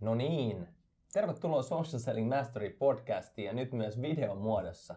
[0.00, 0.68] No niin,
[1.12, 4.94] tervetuloa Social Selling Mastery podcastiin ja nyt myös videon muodossa.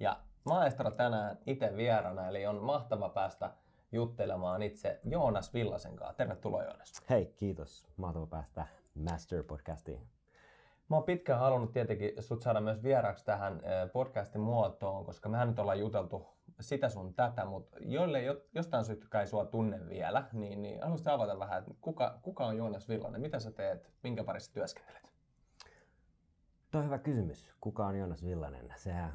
[0.00, 3.50] Ja maestro tänään itse vierana, eli on mahtava päästä
[3.92, 6.16] juttelemaan itse Joonas Villasen kanssa.
[6.16, 6.92] Tervetuloa Joonas.
[7.10, 7.86] Hei, kiitos.
[7.96, 10.00] Mahtava päästä Master podcastiin.
[10.88, 15.58] Mä oon pitkään halunnut tietenkin sut saada myös vieraaksi tähän podcastin muotoon, koska mehän nyt
[15.58, 18.22] ollaan juteltu sitä sun tätä, mutta joille
[18.54, 22.56] jostain syystä ei sua tunne vielä, niin, niin haluaisit avata vähän, että kuka, kuka on
[22.56, 25.02] Joonas Villanen, mitä sä teet, minkä parissa työskentelet?
[26.70, 27.54] Tuo on hyvä kysymys.
[27.60, 28.72] Kuka on Joonas Villanen?
[28.76, 29.12] Sehän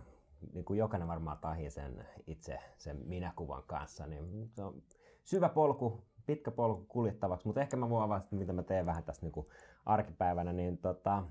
[0.54, 4.84] niin kuin jokainen varmaan tahi sen itse sen minäkuvan kanssa, niin se on
[5.24, 9.26] syvä polku, pitkä polku kuljettavaksi, mutta ehkä mä voin avata, mitä mä teen vähän tässä
[9.26, 9.48] niin kuin
[9.86, 11.24] arkipäivänä, niin tota,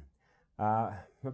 [0.59, 1.33] ää, mä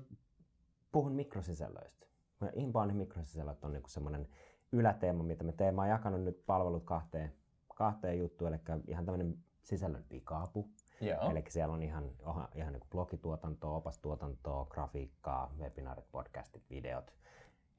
[0.93, 2.06] puhun mikrosisällöistä.
[2.54, 4.29] Niin mikrosisällöt on niin semmoinen
[4.73, 5.77] yläteema, mitä me teemme.
[5.77, 7.32] Mä oon jakanut nyt palvelut kahteen,
[7.74, 10.70] kahteen juttuun, eli ihan tämmöinen sisällön pikaapu.
[11.00, 11.30] Joo.
[11.30, 12.10] Eli siellä on ihan,
[12.54, 17.15] ihan niin kuin blogituotantoa, opastuotantoa, grafiikkaa, webinaarit, podcastit, videot.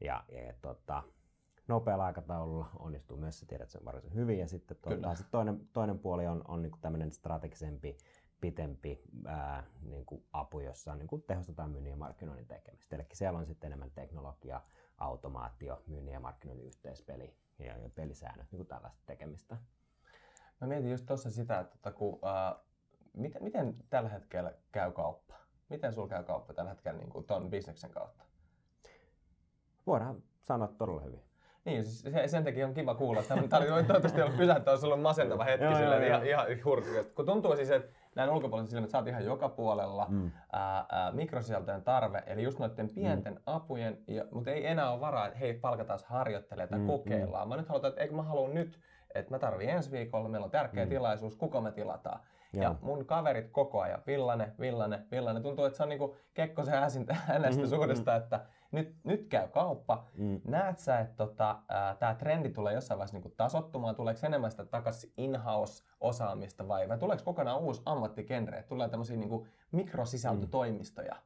[0.02, 1.04] Ja, ja tota,
[1.68, 4.40] nopealla aikataululla onnistuu myös, sä tiedät sen varsin hyvin.
[4.40, 7.98] Ja sitten tuota, sit toinen, toinen puoli on, on niin tämmöinen strategisempi,
[8.42, 12.96] pitempi ää, niin kuin apu, jossa niin kuin tehostetaan myynnin ja markkinoinnin tekemistä.
[12.96, 14.62] Eli siellä on sitten enemmän teknologia,
[14.98, 19.58] automaatio, myynnin ja markkinoinnin yhteispeli ja, ja pelisäännöt, niin kuin tällaista tekemistä.
[20.62, 22.56] Mä mietin just tuossa sitä, että tota, kun, ää,
[23.14, 25.36] miten, miten tällä hetkellä käy kauppa?
[25.70, 28.24] Miten sulla käy kauppa tällä hetkellä niin kuin ton bisneksen kautta?
[29.88, 31.24] Voidaan sanoa todella hyvin.
[31.66, 33.24] Niin, siis se, sen takia on kiva kuulla.
[33.24, 36.90] Tämä oli toivottavasti ollut pysäyttävä, sulla on masentava hetki joo, silleen, joo, ihan, ihan hurkki.
[37.16, 40.32] Kun tuntuu siis, että näin ulkopuolisen sä oot ihan joka puolella mm.
[40.52, 43.42] ää, ää, mikrosisältöjen tarve, eli just noiden pienten mm.
[43.46, 47.48] apujen, ja, mutta ei enää ole varaa, että hei, palkataan harjoittelemaan tai mm, kokeillaan.
[47.48, 47.50] Mm.
[47.50, 48.80] Mä nyt haluan, että eikö mä haluan nyt,
[49.16, 50.90] että mä tarvin ensi viikolla, meillä on tärkeä mm.
[50.90, 52.20] tilaisuus, kuka me tilataan.
[52.56, 52.64] Joo.
[52.64, 57.62] Ja mun kaverit koko ajan, Villane, Villane, Villane, tuntuu, että se on niinku Kekkosen hänestä
[57.62, 58.24] mm-hmm, suhdesta, mm-hmm.
[58.24, 60.06] että nyt, nyt käy kauppa.
[60.18, 60.42] Mm.
[60.48, 61.60] Näet sä, että tota,
[62.00, 63.96] tämä trendi tulee jossain vaiheessa niinku tasottumaan?
[63.96, 68.64] Tuleeko enemmän sitä takaisin in-house-osaamista vai, vai tuleeko kokonaan uusi ammattikenre?
[68.64, 71.14] Tulee tämmöisiä niinku mikrosisältötoimistoja?
[71.14, 71.20] Mm.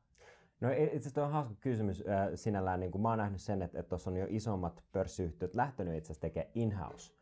[0.62, 2.80] No itse asiassa on hauska kysymys äh, sinällään.
[2.80, 6.22] Niin kuin mä oon nähnyt sen, että tuossa on jo isommat pörssiyhtiöt lähtenyt itse asiassa
[6.22, 7.14] tekemään in-house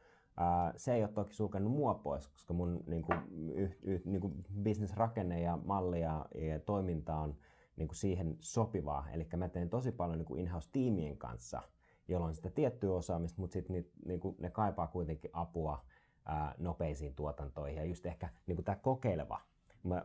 [0.76, 3.20] se ei ole toki sulkenut mua pois, koska mun niin kuin,
[3.56, 7.36] yh, yh, niin kuin business-rakenne ja malli ja, ja toiminta on
[7.76, 9.08] niin kuin siihen sopivaa.
[9.14, 11.62] Eli mä teen tosi paljon niin kuin in-house-tiimien kanssa,
[12.08, 15.86] jolloin sitä tiettyä osaamista, mutta sitten niin kuin, ne kaipaa kuitenkin apua
[16.26, 17.78] ää, nopeisiin tuotantoihin.
[17.78, 19.40] Ja just ehkä niin tämä kokeileva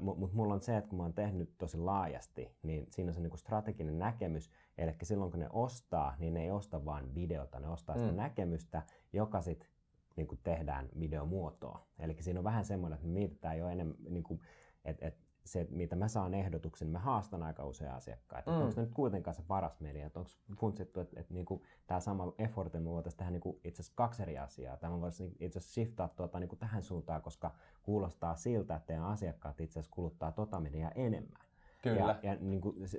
[0.00, 3.20] mutta mulla on se, että kun mä oon tehnyt tosi laajasti, niin siinä on se
[3.20, 4.50] niinku strateginen näkemys.
[4.78, 8.00] Eli silloin kun ne ostaa, niin ne ei osta vain videota, ne ostaa mm.
[8.00, 8.82] sitä näkemystä,
[9.12, 9.68] joka sitten
[10.16, 11.86] niin kuin tehdään videomuotoa.
[11.98, 14.40] Eli siinä on vähän semmoinen, että me mietitään jo enemmän, niin kuin,
[14.84, 18.50] että, että se, mitä mä saan ehdotuksen, niin mä haastan aika usein asiakkaita.
[18.50, 18.56] Mm.
[18.56, 20.06] Onko se nyt kuitenkaan se paras media?
[20.06, 23.82] Että onko funtsittu, että, että niin kuin, tämä sama effort, me voitaisiin tehdä niin itse
[23.82, 24.76] asiassa kaksi eri asiaa.
[24.76, 28.86] Tämä voisi niin itse asiassa shiftaa tuota, niin kuin tähän suuntaan, koska kuulostaa siltä, että
[28.86, 31.42] teidän asiakkaat itse asiassa kuluttaa tota mediaa enemmän.
[31.82, 32.00] Kyllä.
[32.00, 32.98] Ja, ja niin kuin, se,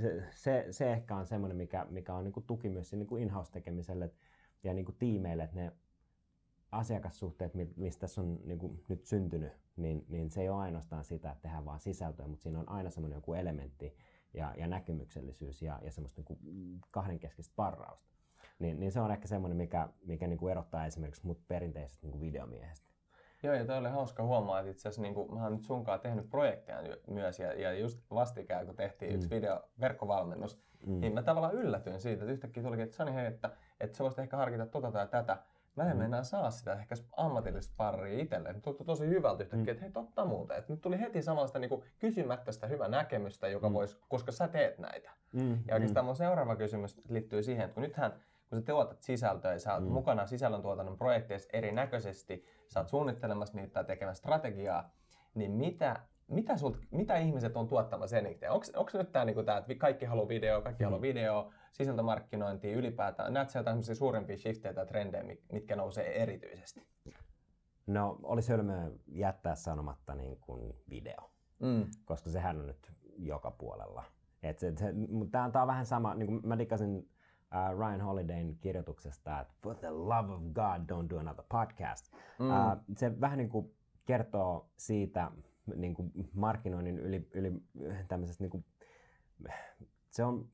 [0.00, 3.22] se, se, se, ehkä on semmoinen, mikä, mikä on niin kuin tuki myös niin kuin
[3.22, 4.10] in-house-tekemiselle
[4.62, 5.72] ja niin kuin tiimeille, että ne
[6.72, 11.30] asiakassuhteet, mistä tässä on niin kuin nyt syntynyt, niin, niin se ei ole ainoastaan sitä,
[11.30, 13.96] että tehdään vaan sisältöä, mutta siinä on aina semmoinen joku elementti
[14.34, 16.38] ja, ja näkemyksellisyys ja, ja semmoista niin kuin
[16.90, 18.12] kahdenkeskistä parrausta.
[18.58, 22.12] Niin, niin se on ehkä semmoinen, mikä, mikä niin kuin erottaa esimerkiksi mut perinteisestä niin
[22.12, 22.92] kuin videomiehestä.
[23.42, 26.00] Joo, ja toi oli hauska huomaa, että itse asiassa niin kuin, mä oon nyt sunkaan
[26.00, 29.16] tehnyt projekteja myös, ja, ja just vastikään, kun tehtiin mm.
[29.16, 31.00] yksi video, verkkovalmennus, mm.
[31.00, 33.50] niin mä tavallaan yllätyin siitä, että yhtäkkiä tulikin, että Sani, hei, että,
[33.80, 35.42] että sä voisit ehkä harkita tota tai tätä,
[35.76, 36.02] Mä en mm.
[36.02, 38.62] enää saa sitä ehkä ammatillista paria itselleen.
[38.62, 39.70] Tuntui tosi hyvältä yhtäkkiä, mm.
[39.70, 40.56] että hei totta muuten.
[40.56, 43.72] Että nyt tuli heti samasta niin kysymättä sitä hyvää näkemystä, joka mm.
[43.72, 45.10] voisi, koska sä teet näitä.
[45.32, 45.58] Mm.
[45.68, 46.06] Ja oikeastaan mm.
[46.06, 48.12] mun seuraava kysymys liittyy siihen, että kun nythän
[48.48, 49.90] kun sä tuotat sisältöä ja sä oot mm.
[49.90, 54.90] mukana sisällöntuotannon projekteissa erinäköisesti, sä oot suunnittelemassa niitä tai tekemässä strategiaa,
[55.34, 58.50] niin mitä mitä, sult, mitä ihmiset on tuottamassa eniten?
[58.50, 60.84] Onko nyt tämä, niinku että kaikki haluaa video, kaikki mm.
[60.84, 63.32] haluaa video, sisältömarkkinointia ylipäätään?
[63.32, 66.86] Näetkö jotain suurempia shiftejä tai trendejä, mitkä nousee erityisesti?
[67.86, 71.86] No, olisi hölmöä jättää sanomatta niin kuin video, mm.
[72.04, 74.04] koska sehän on nyt joka puolella.
[74.42, 74.94] Et se, se,
[75.30, 79.90] tämä on, vähän sama, niin kuin mä dikkasin uh, Ryan Holidayn kirjoituksesta, että for the
[79.90, 82.12] love of God, don't do another podcast.
[82.38, 82.50] Mm.
[82.50, 83.74] Uh, se vähän niin kuin
[84.04, 85.30] kertoo siitä,
[85.74, 87.52] niin kuin markkinoinnin yli, yli
[88.08, 88.64] tämmöisestä, niin kuin,
[90.10, 90.48] se on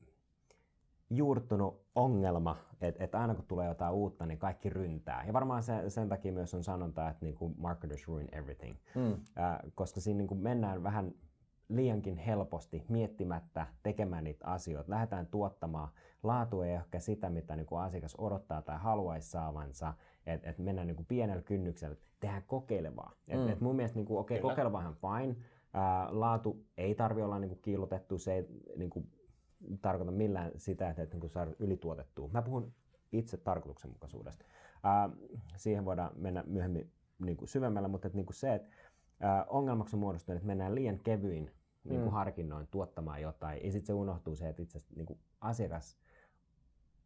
[1.09, 5.23] juurtunut ongelma, että, että aina kun tulee jotain uutta, niin kaikki ryntää.
[5.27, 8.77] Ja varmaan se, sen takia myös on sanonta, että niin kuin marketers ruin everything.
[8.95, 9.11] Mm.
[9.11, 11.13] Äh, koska siinä niin kuin mennään vähän
[11.69, 14.91] liiankin helposti miettimättä tekemään niitä asioita.
[14.91, 15.89] Lähdetään tuottamaan.
[16.23, 19.93] Laatu ei ehkä sitä, mitä niin kuin asiakas odottaa tai haluaisi saavansa.
[20.25, 23.11] Että et mennään niin kuin pienellä kynnyksellä, tehdään kokeilevaa.
[23.27, 23.49] Et, mm.
[23.49, 25.35] et mun mielestä niin kuin, okay, kokeilevahan fine.
[25.73, 28.45] Ää, laatu ei tarvi olla niin kuin kiilotettu, se ei
[28.77, 29.11] niin kuin,
[29.81, 32.29] tarkoita millään sitä, että, että niin kuin saa ylituotettua.
[32.33, 32.73] Mä puhun
[33.11, 34.45] itse tarkoituksenmukaisuudesta.
[34.83, 35.09] Ää,
[35.55, 38.69] siihen voidaan mennä myöhemmin niin kuin syvemmällä, mutta että, niin kuin se, että
[39.19, 41.51] ää, ongelmaksi on muodostunut, että mennään liian kevyin
[41.83, 42.11] niin kuin mm.
[42.11, 45.97] harkinnoin tuottamaan jotain, ja sitten se unohtuu se, että itse asiassa niin kuin asiakas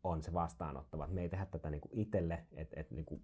[0.03, 1.07] on se vastaanottava.
[1.07, 3.23] Me ei tehdä tätä niin kuin itselle, että, että niin kuin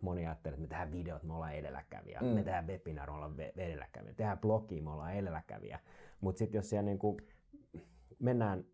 [0.00, 2.20] moni ajattelee, että me tehdään videot, me ollaan edelläkävijä.
[2.20, 2.26] Mm.
[2.26, 4.10] Me tehdään webinar, me ollaan edelläkävijä.
[4.10, 5.80] Me tehdään blogi, me ollaan edelläkävijä.
[6.20, 7.16] Mutta sitten jos siellä niin kuin
[8.24, 8.64] mennään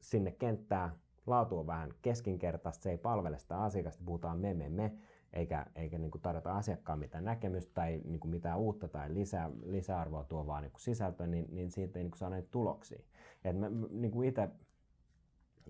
[0.00, 0.92] sinne kenttään,
[1.26, 4.92] laatu on vähän keskinkertaista, se ei palvele sitä asiakasta, puhutaan me, me, me,
[5.32, 9.50] eikä, eikä niin kuin tarjota asiakkaan mitään näkemystä tai niin kuin mitään uutta tai lisää,
[9.64, 13.02] lisäarvoa tuovaa niin sisältöä, niin, niin siitä ei niin kuin saa näitä tuloksia.
[13.44, 14.48] Et mä niin kuin itse,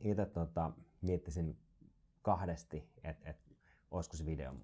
[0.01, 1.57] itse tota, miettisin
[2.23, 3.37] kahdesti, että et,
[3.91, 4.55] olisiko se video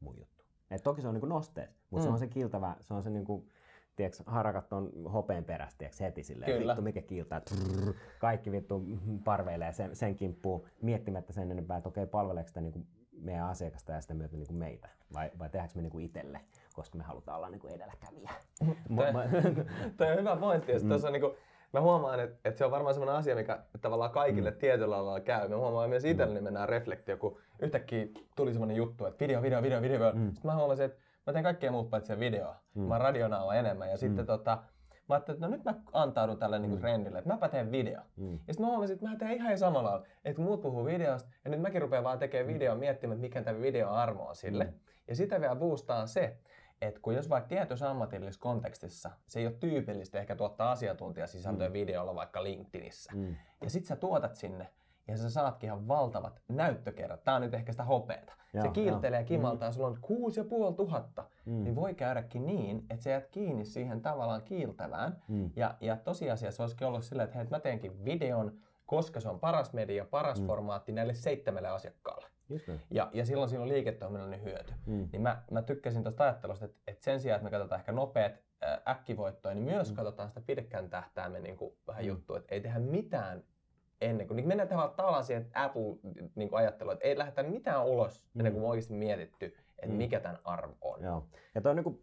[0.00, 0.44] mun juttu.
[0.70, 2.08] Et toki se on niin kuin nosteet, mutta mm.
[2.08, 3.48] se on se kiltävä, se on se niin kuin,
[3.96, 6.72] tiiäks, harakat on hopeen perästä tiiäks, heti silleen, Kyllä.
[6.72, 8.84] vittu mikä kiiltää, trrr, kaikki vittu
[9.24, 12.86] parveilee sen, sen kimppuun miettimättä sen enempää, että okei, palveleeko sitä niin kuin
[13.20, 16.40] meidän asiakasta ja sitä myötä niin kuin meitä, vai, vai tehdäänkö me niin kuin itselle,
[16.74, 18.30] koska me halutaan olla niin kuin edelläkävijä.
[19.96, 20.90] Toi on hyvä pointti, ja mm.
[21.06, 21.34] on niin kuin,
[21.72, 24.56] mä huomaan, että, että se on varmaan sellainen asia, mikä tavallaan kaikille mm.
[24.56, 25.48] tietyllä alalla käy.
[25.48, 29.62] Mä huomaan myös itselleni niin mennään reflektio, kun yhtäkkiä tuli sellainen juttu, että video, video,
[29.62, 30.12] video, video.
[30.12, 30.30] Mm.
[30.32, 32.56] Sitten mä huomasin, että mä teen kaikkea muuta paitsi videoa.
[32.74, 32.82] Mm.
[32.82, 33.88] Mä radionaalla enemmän.
[33.88, 33.98] Ja mm.
[33.98, 34.62] sitten tota,
[35.08, 36.80] mä ajattelin, että no nyt mä antaudun tälle niinku mm.
[36.80, 38.00] trendille, että mäpä teen video.
[38.16, 38.32] Mm.
[38.32, 40.06] Ja sitten mä huomasin, että mä teen ihan samalla lailla.
[40.24, 42.54] Että muut puhuu videosta, ja nyt mäkin rupean vaan tekemään mm.
[42.54, 44.64] videoa miettimään, että mikä tämä video arvo on sille.
[44.64, 44.72] Mm.
[45.08, 46.36] Ja sitä vielä boostaa se,
[46.80, 51.72] että kun jos vaikka tietyssä ammatillisessa kontekstissa se ei ole tyypillistä ehkä tuottaa asiantuntijasisältöä mm.
[51.72, 53.36] videolla vaikka LinkedInissä, mm.
[53.60, 54.68] ja sit sä tuotat sinne,
[55.10, 57.24] ja sä saatkin ihan valtavat näyttökerrat.
[57.24, 58.32] Tää on nyt ehkä sitä hopeeta.
[58.54, 59.72] Joo, se kiiltelee ja kimaltaa, mm.
[59.72, 61.24] sulla on kuusi ja puoli tuhatta.
[61.44, 61.64] Mm.
[61.64, 65.22] Niin voi käydäkin niin, että sä jäät kiinni siihen tavallaan kiiltävään.
[65.28, 65.50] Mm.
[65.56, 68.52] Ja, ja tosiasiassa olisikin ollut silleen, että hei, mä teenkin videon,
[68.86, 70.46] koska se on paras media, paras mm.
[70.46, 72.26] formaatti näille seitsemälle asiakkaalle.
[72.90, 74.74] Ja, ja silloin siinä on liiketoiminnallinen hyöty.
[74.86, 75.08] Mm.
[75.12, 78.32] Niin mä, mä tykkäsin tuosta ajattelusta, että, että sen sijaan, että me katsotaan ehkä nopeat
[78.88, 79.96] äkkivoittoja, niin myös mm.
[79.96, 82.08] katsotaan sitä pidekään tähtäimen niin kuin vähän mm.
[82.08, 83.44] juttua, että ei tehdä mitään
[84.00, 85.82] ennen kuin niin mennään tavallaan siihen Apple
[86.34, 88.40] niin että ei lähdetä mitään ulos mm.
[88.40, 89.46] ennen kuin me oikeasti mietitty,
[89.78, 89.94] että mm.
[89.94, 91.02] mikä tämän arvo on.
[91.02, 91.26] Joo.
[91.54, 92.02] Ja toi on niin kuin,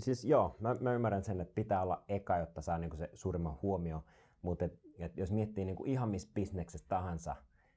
[0.00, 3.10] siis joo, mä, mä, ymmärrän sen, että pitää olla eka, jotta saa niin kuin se
[3.14, 4.04] suurimman huomio,
[4.42, 7.36] mutta et, et jos miettii niin kuin ihan missä bisneksessä tahansa,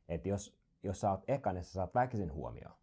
[0.10, 2.76] että jos, jos sä oot eka, niin sä saat väkisin huomioon.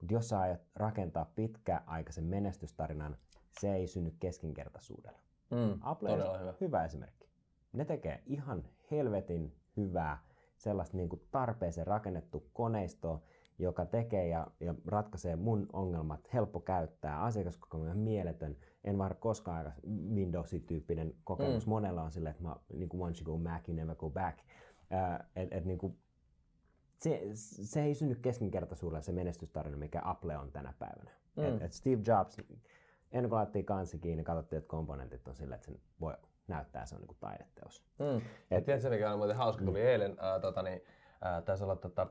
[0.00, 3.16] Mutta jos sä aiot rakentaa pitkäaikaisen menestystarinan,
[3.60, 5.18] se ei synny keskinkertaisuudella.
[5.50, 6.54] Mm, Apple on hyvä.
[6.60, 7.28] hyvä esimerkki.
[7.72, 13.22] Ne tekee ihan helvetin hyvää sellaista niin kuin tarpeeseen rakennettu koneisto,
[13.58, 19.58] joka tekee ja, ja ratkaisee mun ongelmat, helppo käyttää, asiakaskokemus on mieletön, en vaan koskaan
[19.58, 19.72] aika
[20.14, 21.66] Windowsi-tyyppinen kokemus.
[21.66, 21.70] Mm.
[21.70, 24.38] Monella on silleen, että mä, niin kuin once you go back, you never go back.
[24.92, 25.98] Äh, et, et, niin kuin,
[26.98, 31.10] se, se ei synny keskinkertaisuudella se menestystarina, mikä Apple on tänä päivänä.
[31.36, 31.44] Mm.
[31.44, 32.36] Et, et Steve Jobs,
[33.12, 36.14] ennen kuin laitettiin kansi kiinni, katsottiin, että komponentit on silleen, että sen voi
[36.48, 37.82] näyttää, se on niin taideteos.
[37.98, 38.22] Mm.
[38.50, 39.86] Et, tiedätkö, mikä on muuten hauska, tuli mm.
[39.86, 40.82] eilen, äh, tota, niin,
[41.26, 42.06] äh, taisi olla tota,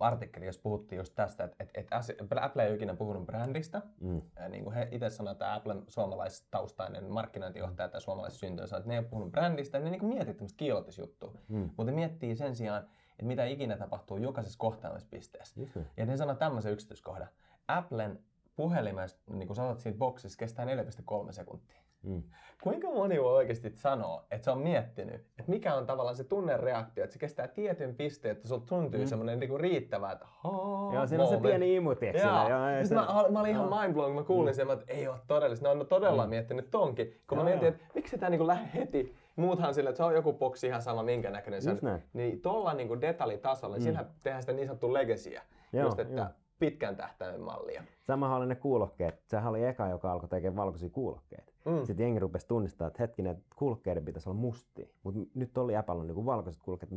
[0.00, 3.82] artikkeli, jos puhuttiin just tästä, että et, et Apple ei ole ikinä puhunut brändistä.
[4.00, 4.22] Mm.
[4.36, 8.94] Ja niin kuin he itse sanoivat, että Applen suomalaistaustainen markkinointijohtaja tai suomalaissyntyjä sanoi, että ne
[8.94, 11.34] ei ole puhunut brändistä, ja ne niin kuin miettii tämmöistä kiilotusjuttua.
[11.48, 11.70] Mm.
[11.76, 15.60] Mutta miettii sen sijaan, että mitä ikinä tapahtuu jokaisessa kohtaamispisteessä.
[15.60, 15.84] Mm.
[15.96, 17.28] Ja ne sanoo tämmöisen yksityiskohdan.
[17.68, 18.18] Applen
[18.56, 21.85] puhelimesta, niin kuin sanot siitä boksissa, kestää 4,3 sekuntia.
[22.06, 22.22] Mm.
[22.62, 27.04] Kuinka moni voi oikeasti sanoa, että se on miettinyt, että mikä on tavallaan se tunnereaktio,
[27.04, 29.06] että se kestää tietyn pisteen, että sulla tuntuu mm.
[29.06, 32.28] semmoinen niinku riittävä, että haa, Joo, siinä on se pieni imu, tiedätkö?
[32.28, 32.48] Joo.
[32.48, 32.94] Joo, ja se...
[32.94, 34.56] mä, mä, olin ihan mind blown, kun mä kuulin mm.
[34.56, 35.74] sen, että ei ole todellista.
[35.74, 36.30] Ne on todella mm.
[36.30, 37.06] miettinyt tonkin.
[37.28, 39.14] Kun Joo, mä mietin, että miksi tämä niinku lähde heti.
[39.36, 42.00] Muuthan sille, että se on joku boksi ihan sama minkä näköinen se on.
[42.12, 43.84] Niin tuolla niinku detaljitasolla, niin mm.
[43.84, 45.42] siinä tehdään sitä niin sanottua legacyä.
[45.72, 46.26] Joo, just, että jo
[46.58, 47.82] pitkän tähtäimen mallia.
[48.06, 49.22] Samahan oli ne kuulokkeet.
[49.26, 51.52] Sehän oli eka, joka alkoi tekemään valkoisia kuulokkeita.
[51.66, 51.84] Mm.
[51.86, 54.88] Sitten jengi rupesi tunnistamaan, että hetkinen, että kuulokkeiden pitäisi olla mustia.
[55.02, 56.92] Mutta nyt oli Apple niin valkoiset kuulokkeet.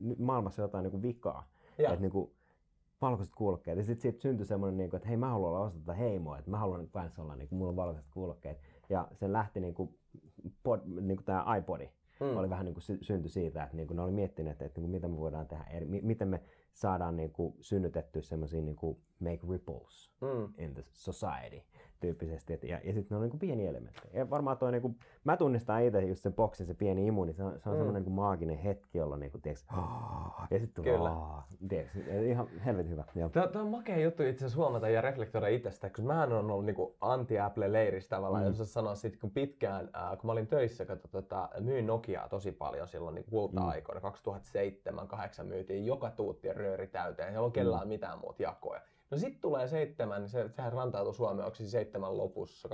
[0.00, 1.48] Nyt maailmassa on jotain niin vikaa.
[1.78, 2.30] Että niin kuin,
[3.02, 3.78] valkoiset kuulokkeet.
[3.78, 6.38] Ja sitten siitä syntyi semmoinen, niin kuin, että hei mä haluan olla osa tätä heimoa,
[6.38, 8.58] että mä haluan kanssa olla, niin kuin, mulla on valkoiset kuulokkeet.
[8.88, 9.98] Ja se lähti niin kuin,
[10.62, 11.88] pod, niin kuin tämä iPodi.
[12.20, 12.36] Mm.
[12.36, 14.84] oli vähän niin kuin syntyi siitä, että niin kuin ne oli miettineet, että, että niin
[14.84, 16.40] kuin, mitä me voidaan tehdä, eri, miten me
[16.72, 20.64] saadaan niin kuin synnytetty semmoisia niin kuin make ripples Mm.
[20.64, 21.62] in the society
[22.02, 22.52] tyyppisesti.
[22.52, 24.00] Et, ja, ja sitten ne on niin kuin pieni elementti.
[24.12, 27.34] Ja varmaan toi, niin kuin, mä tunnistan itse just sen boksin, se pieni imu, niin
[27.34, 27.78] se on, se on Mm.
[27.78, 29.66] semmoinen niin maaginen hetki, jolloin niin kuin, tiiäks,
[30.50, 31.10] ja sitten tulee, Kyllä.
[31.68, 33.04] Tiiäks, ihan helvetin hyvä.
[33.14, 33.28] Joo.
[33.28, 36.96] Tämä on makea juttu itse asiassa huomata ja reflektoida itsestä, koska mä on ollut niinku
[37.00, 38.50] anti-Apple-leirissä tavallaan, Mm.
[38.50, 38.58] mm.
[38.58, 42.52] jos sanoa sit kun pitkään, äh, kun mä olin töissä, kato, tota, myin Nokiaa tosi
[42.52, 48.18] paljon silloin niin kulta-aikoina, 2007-2008 myytiin joka tuutti ja rööri täyteen, ei ollut kellään mitään
[48.18, 48.80] muuta jakoja.
[49.12, 52.72] No sitten tulee seitsemän, niin se, sehän rantautui Suomeen, onko se seitsemän lopussa, 2007-2008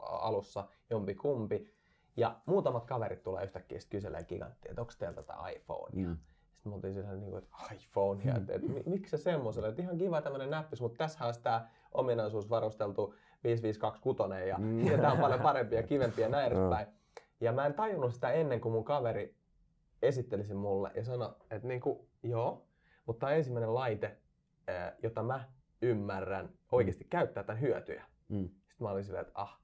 [0.00, 1.70] alussa, jompi kumpi.
[2.16, 6.08] Ja muutamat kaverit tulee yhtäkkiä sitten kyselee giganttia, että onko teillä tätä iPhonea.
[6.08, 6.16] Mm.
[6.52, 9.68] Sitten me oltiin sillä niin kuin, että iPhone, ja että, että mi- miksi se semmoiselle,
[9.68, 14.86] että ihan kiva tämmöinen näppis, mutta tässä olisi tämä ominaisuus varusteltu 5526 ja, Mm.
[14.90, 16.86] ja tämä on paljon parempi ja kivempi ja näin edespäin.
[17.40, 19.36] Ja mä en tajunnut sitä ennen kuin mun kaveri
[20.02, 22.66] esitteli sen mulle ja sanoi, että niin kuin, joo,
[23.06, 24.16] mutta tämä on ensimmäinen laite,
[25.02, 25.44] jota mä
[25.82, 28.04] ymmärrän oikeasti käyttää tämän hyötyjä.
[28.28, 28.48] Mm.
[28.48, 29.60] Sitten mä olin silleen, että ah.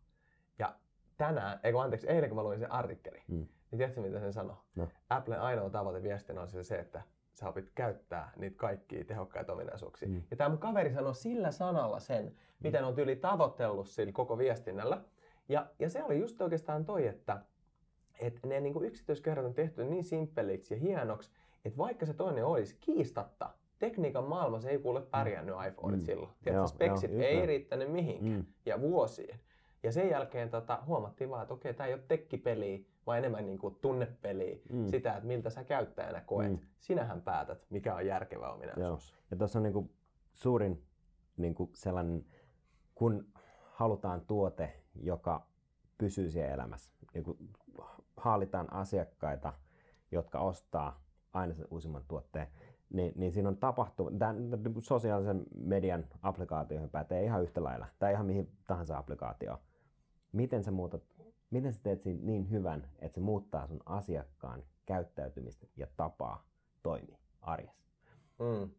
[0.58, 0.74] Ja
[1.16, 3.36] tänään, eikö anteeksi, eilen kun mä luin sen artikkeli, Mm.
[3.36, 4.56] niin tiedätkö mitä sen sanoi?
[4.74, 4.88] No.
[5.10, 7.02] Applen ainoa tavoite viestinä on siis se, että
[7.32, 10.08] sä opit käyttää niitä kaikkia tehokkaita ominaisuuksia.
[10.08, 10.22] Mm.
[10.30, 15.00] Ja tämä mun kaveri sanoi sillä sanalla sen, miten on tyyli tavoitellut sillä koko viestinnällä.
[15.48, 17.42] Ja, ja se oli just oikeastaan toi, että,
[18.20, 21.30] että ne niin yksityiskohdat on tehty niin simppeliksi ja hienoksi,
[21.64, 26.06] että vaikka se toinen olisi kiistatta, tekniikan maailmassa ei kuule pärjännyt iPhoneit Mm.
[26.06, 26.30] silloin.
[26.42, 28.44] Tiedätkö, Joo, speksit joo, ei riittänyt mihinkään Mm.
[28.66, 29.40] ja vuosiin.
[29.82, 33.58] Ja sen jälkeen tota, huomattiin vaan, että okei, tämä ei ole tekkipeliä, vaan enemmän niin
[33.58, 34.56] kuin tunnepeliä.
[34.72, 34.86] Mm.
[34.86, 36.50] Sitä, että miltä sä käyttäjänä koet.
[36.52, 36.58] Mm.
[36.78, 39.14] Sinähän päätät, mikä on järkevä ominaisuus.
[39.30, 39.90] Ja tuossa on niinku
[40.32, 40.82] suurin
[41.36, 42.24] niinku sellainen,
[42.94, 43.26] kun
[43.70, 44.72] halutaan tuote,
[45.02, 45.46] joka
[45.98, 46.92] pysyy siellä elämässä.
[47.14, 47.36] Niinku
[48.16, 49.52] haalitaan asiakkaita,
[50.12, 52.46] jotka ostaa aina sen uusimman tuotteen.
[52.92, 58.12] Niin, niin siinä on tapahtunut, tämän niinku sosiaalisen median applikaatioihin pätee ihan yhtä lailla, tai
[58.12, 59.58] ihan mihin tahansa applikaatioon.
[60.32, 61.02] Miten sä, muutat,
[61.50, 66.44] miten sä teet siinä niin hyvän, että se muuttaa sun asiakkaan käyttäytymistä ja tapaa
[66.82, 67.84] toimia arjessa?
[68.38, 68.70] Mm.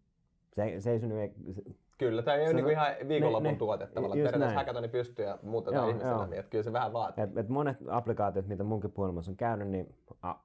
[0.53, 1.15] Se, se ei synny...
[1.51, 1.61] Se,
[1.97, 4.19] Kyllä, tämä ei ole on- niin ihan viikonlopun tuote tavallaan.
[4.19, 6.25] just Periaatteessa häkätoni pystyy ja muutetaan Joo, ihmisellä, joo.
[6.25, 7.23] niin että kyllä se vähän vaatii.
[7.23, 10.35] et, et monet applikaatiot, mitä munkin puhelimessa on käynyt, niin a,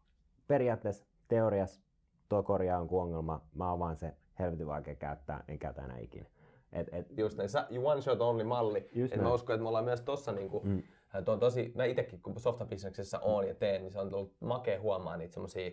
[0.49, 1.81] periaatteessa teoriassa
[2.29, 3.41] tuo korjaa jonkun ongelma.
[3.55, 6.27] Mä oon vaan se helvetin vaikea käyttää, en käytä enää ikinä.
[6.73, 8.91] Et, et, Just näin, Sä- one shot only malli.
[9.15, 10.71] Et mä uskon, että me ollaan myös tossa niinku, Mm.
[10.71, 11.25] mm.
[11.25, 14.81] tuo on tosi, mä itekin kun softabisneksessä oon ja teen, niin se on tullut makea
[14.81, 15.71] huomaa niitä semmosia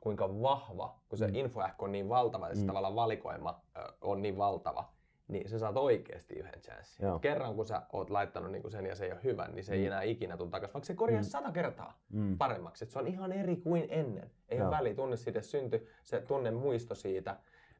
[0.00, 1.34] kuinka vahva, kun se Mm.
[1.34, 2.66] infoähkö on niin valtava ja se Mm.
[2.66, 3.60] tavallaan valikoima
[4.00, 4.84] on niin valtava,
[5.28, 7.06] niin sä saat oikeasti yhden chanssin.
[7.06, 7.18] Joo.
[7.18, 9.80] Kerran kun sä oot laittanut niinku sen ja se ei ole hyvä, niin se ei
[9.80, 9.86] Mm.
[9.86, 11.24] enää ikinä tule takaisin, vaikka se korjaa Mm.
[11.24, 12.84] sata kertaa mm, paremmaksi.
[12.84, 14.30] Et se on ihan eri kuin ennen.
[14.48, 14.68] Ei Joo.
[14.68, 17.36] ole väliä, tunne siitä synty, se tunne muisto siitä.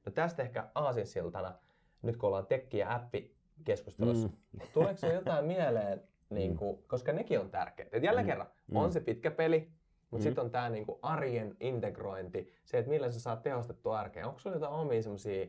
[0.07, 1.55] No tästä ehkä aasinsiltana,
[2.03, 4.61] nyt kun ollaan tekki- ja appi-keskustelussa, Mm.
[4.73, 7.97] tuleeko se jotain mieleen, niin kuin, koska nekin on tärkeitä.
[7.97, 8.31] Et jälleen Mm.
[8.31, 8.77] kerran, Mm.
[8.77, 9.71] on se pitkä peli,
[10.11, 10.29] mutta Mm.
[10.29, 14.27] sitten on tämä niinku arjen integrointi, se, että millä sä saat tehostettua arkea.
[14.27, 15.47] Onko sulla jotain omia semmoisia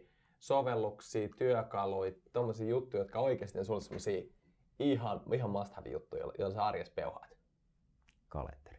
[0.48, 4.22] sovelluksia, työkaluja, tommosia juttuja, jotka oikeasti on sulle semmoisia
[4.80, 7.36] ihan, ihan must have juttuja, joilla, sä arjessa peuhaat?
[8.30, 8.78] kalenteri.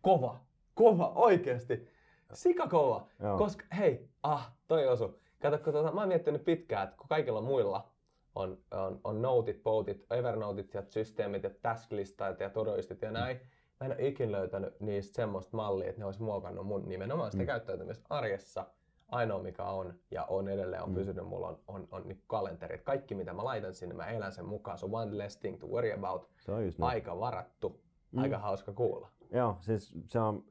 [0.00, 0.40] Kova,
[0.74, 1.88] kova, oikeasti.
[2.32, 3.06] Sika kova.
[3.22, 3.38] Joo.
[3.38, 5.20] Koska hei, ah, toi osu.
[5.42, 7.90] Kato, kun tuota, mä oon miettinyt pitkään, että kun kaikilla muilla
[8.34, 13.36] on, on, on notit, poutit, Evernotit ja systeemit ja tasklistat ja todoistit ja näin,
[13.80, 17.42] mä en ole ikin löytänyt niistä semmoista mallia, että ne olisi muokannut mun nimenomaan sitä
[17.42, 17.46] Mm.
[17.46, 18.66] käyttäytymistä arjessa.
[19.14, 20.94] Ainoa mikä on ja on edelleen on Mm.
[20.94, 22.82] pysynyt mulla on, on, on niin kalenterit.
[22.82, 24.78] Kaikki mitä mä laitan sinne, mä elän sen mukaan.
[24.78, 26.28] Se on one less thing to worry about.
[26.40, 26.82] Se on just.
[26.82, 27.80] Aika varattu.
[28.12, 28.22] Mm.
[28.22, 29.08] Aika hauska kuulla.
[29.30, 30.44] Joo, siis se on,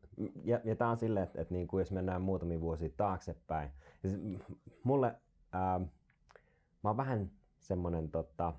[0.44, 4.20] ja, ja tämä on silleen, että, että niin kuin jos mennään muutamia vuosia taaksepäin, siis
[4.84, 5.16] mulle,
[5.52, 5.80] ää,
[6.84, 8.54] mä oon vähän semmonen tota,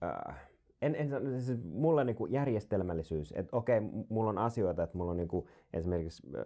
[0.00, 0.38] ää,
[0.82, 5.46] en, en, siis mulle niinku järjestelmällisyys, että okei, mulla on asioita, että mulla on niinku
[5.72, 6.44] esimerkiksi, ää,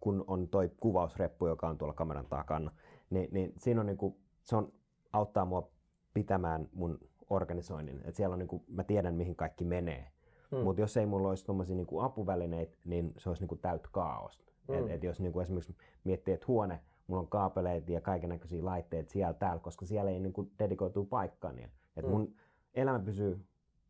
[0.00, 2.70] kun on toi kuvausreppu, joka on tuolla kameran takana,
[3.10, 4.72] niin, niin siinä on niinku, se on,
[5.12, 5.70] auttaa mua
[6.14, 6.98] pitämään mun
[7.30, 10.10] organisoinnin, että siellä on niinku, mä tiedän mihin kaikki menee,
[10.50, 10.58] Mm.
[10.58, 14.52] mutta jos ei mulla olisi tuommoisia niinku apuvälineitä, niin se olisi niinku täyttä kaaosta.
[14.68, 14.74] Mm.
[14.74, 19.12] Et, et jos niinku esimerkiksi miettii, että huone, mulla on kaapeleita ja kaiken näköisiä laitteita
[19.12, 21.70] siellä täällä, koska siellä ei niinku dedikoitu paikkaa niin.
[21.96, 22.10] Et Mm.
[22.10, 22.34] mun
[22.74, 23.40] elämä pysyy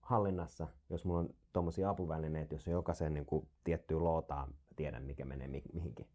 [0.06, 5.62] hallinnassa, jos mulla on tuommoisia apuvälineitä, jos jokaisen niinku tiettyyn lootaan, tiedän mikä menee mi-
[5.72, 6.06] mihinkin.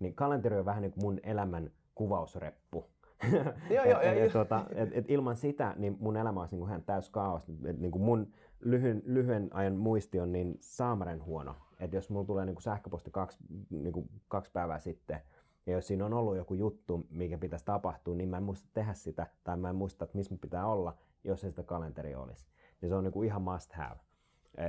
[0.00, 2.84] Niin kalenteri on vähän niin kuin mun elämän kuvausreppu.
[3.70, 6.82] Joo, et, joo, et, ja- et, et, et ilman sitä niin mun elämä olisi niin
[6.86, 7.48] täys kaos.
[7.64, 12.26] Et, niin kuin mun lyhyen, lyhyen ajan muisti on niin saamaren huono, että jos mulla
[12.26, 13.38] tulee niinku sähköposti kaksi,
[13.70, 15.20] niinku kaksi päivää sitten,
[15.66, 18.94] ja jos siinä on ollut joku juttu, mikä pitäisi tapahtua, niin mä en muista tehdä
[18.94, 22.46] sitä, tai mä en muista, että missä pitää olla, jos ei sitä kalenteri olisi.
[22.80, 24.00] Niin se on niinku ihan must have.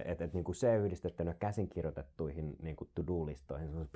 [0.05, 3.89] Et, et, niinku se yhdistettynä käsinkirjoitettuihin niinku to-do-listoihin,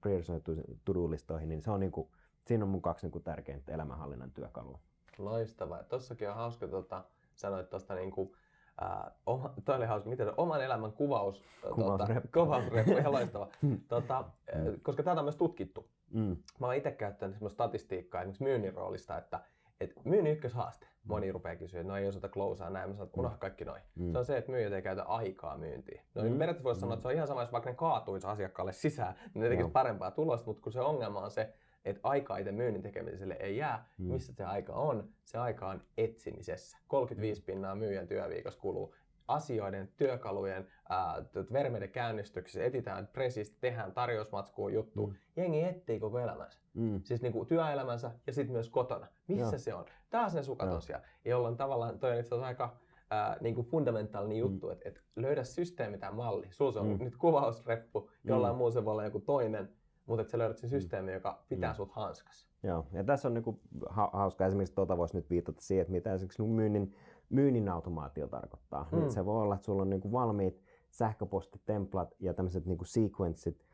[0.00, 2.10] priorisoituihin to-do-listoihin, niin se on niinku,
[2.46, 4.78] siinä on mun kaksi niinku tärkeintä elämänhallinnan työkalua.
[5.18, 5.82] Loistavaa.
[5.82, 7.04] Tossakin on hauska, tota,
[7.34, 8.36] sanoit tuosta niinku,
[8.82, 11.44] äh, oma, toi oli hauska, miten oman elämän kuvaus,
[11.74, 12.28] Kuvausreppu.
[12.28, 13.48] Tota, kuvausreppu, ihan loistava.
[13.88, 15.88] tota, äh, koska tätä on myös tutkittu.
[16.10, 16.36] Mm.
[16.60, 19.40] Mä oon itse käyttänyt semmoista statistiikkaa esimerkiksi myynnin roolista, että
[19.80, 23.20] et myynnin ykköshaaste, moni rupeaa kysyä, että no ei osata closea näin, mä sanon, että
[23.20, 23.82] unohda kaikki noin.
[23.94, 24.12] Mm.
[24.12, 26.00] Se on se, että myyjät ei käytä aikaa myyntiin.
[26.14, 26.38] No niin Mm.
[26.38, 29.42] periaatteessa voisi sanoa, että se on ihan sama, jos vaikka ne kaatuisi asiakkaalle sisään, niin
[29.42, 29.70] ne tekisi Joo.
[29.70, 31.52] parempaa tulosta, mutta kun se ongelma on se,
[31.84, 34.06] että aikaa itse myynnin tekemiselle ei jää, Mm.
[34.06, 35.08] missä se aika on?
[35.24, 36.78] Se aika on etsimisessä.
[36.88, 38.94] 35 pinnaa myyjän työviikossa kuluu
[39.28, 45.06] asioiden, työkalujen, ää, t- vermeiden käynnistyksissä, etitään pressistä, tehdään tarjousmatskua juttu.
[45.06, 45.14] Mm.
[45.36, 46.58] Jengi etsii koko elämänsä.
[46.74, 47.00] Mm.
[47.04, 49.06] Siis niinku työelämänsä ja sitten myös kotona.
[49.28, 49.58] Missä Joo.
[49.58, 49.84] se on?
[50.10, 51.04] Taas ne sukat on siellä.
[51.24, 52.76] Jolloin tavallaan toi on itse asiassa aika
[53.10, 56.46] ää, niinku fundamentaalinen juttu, että et löydä systeemi tai malli.
[56.50, 56.98] Sulla se on Mm.
[57.04, 58.58] nyt kuvausreppu, jollain Mm.
[58.58, 59.68] muu se voi olla joku toinen,
[60.06, 61.76] mutta että sä löydät sen systeemi, joka pitää Mm.
[61.76, 62.48] sut hanskassa.
[62.62, 66.12] Joo, ja tässä on niinku ha- hauska esimerkiksi tuota voisi nyt viitata siihen, että mitä
[66.14, 66.94] esimerkiksi niinku myynnin,
[67.30, 68.88] myynnin automaatio tarkoittaa.
[68.92, 68.98] Mm.
[69.02, 69.08] Mm.
[69.08, 73.66] Se voi olla, että sulla on niinku valmiit sähköpostitemplat ja tämmöiset niinku sequenssit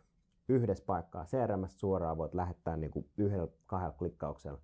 [0.48, 4.58] yhdessä paikkaa CRM suoraan voit lähettää niinku yhdellä kahdella klikkauksella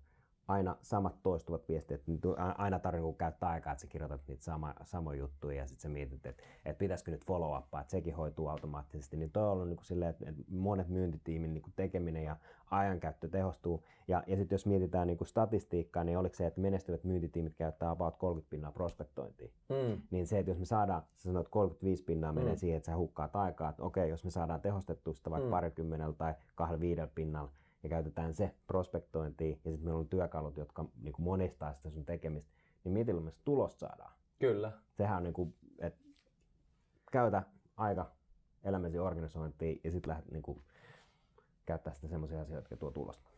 [0.49, 2.01] aina samat toistuvat viestit,
[2.37, 5.81] a- aina tarvitse niinku käyttää aikaa, että sä kirjoitat niitä sama, samoja juttuja ja sitten
[5.81, 9.17] sä mietit, että, että pitäisikö nyt follow upaa, että sekin hoituu automaattisesti.
[9.17, 12.37] Niin toi on ollut niinku silleen, että, että monet myyntitiimin niinku tekeminen ja
[12.71, 13.83] ajankäyttö tehostuu.
[14.07, 18.17] Ja, ja sitten jos mietitään niinku statistiikkaa, niin oliko se, että menestyvät myyntitiimit käyttää about
[18.17, 19.51] 30 pinnaa prospektointiin.
[19.69, 20.01] Mm.
[20.11, 22.57] Niin se, että jos me saadaan, sä sanoit 35 pinnaa menee Mm.
[22.57, 25.51] siihen, että sä hukkaat aikaa, että okei, jos me saadaan tehostettua sitä vaikka mm.
[25.51, 27.51] parikymmenellä tai kahdella viidellä pinnalla,
[27.83, 32.05] ja käytetään se prospektointiin, ja sitten meillä on työkalut, jotka niin kuin monistaa sitä sun
[32.05, 32.51] tekemistä,
[32.83, 34.13] niin miten me tulosta saadaan?
[34.39, 34.71] Kyllä.
[34.91, 36.05] Sehän on niin kuin, että
[37.11, 37.43] käytä
[37.77, 38.11] aika
[38.63, 40.61] elämäsi organisointiin, ja sitten lähdet niin kuin,
[41.65, 43.29] käyttää sitä semmoisia asioita, jotka tuo tulosta.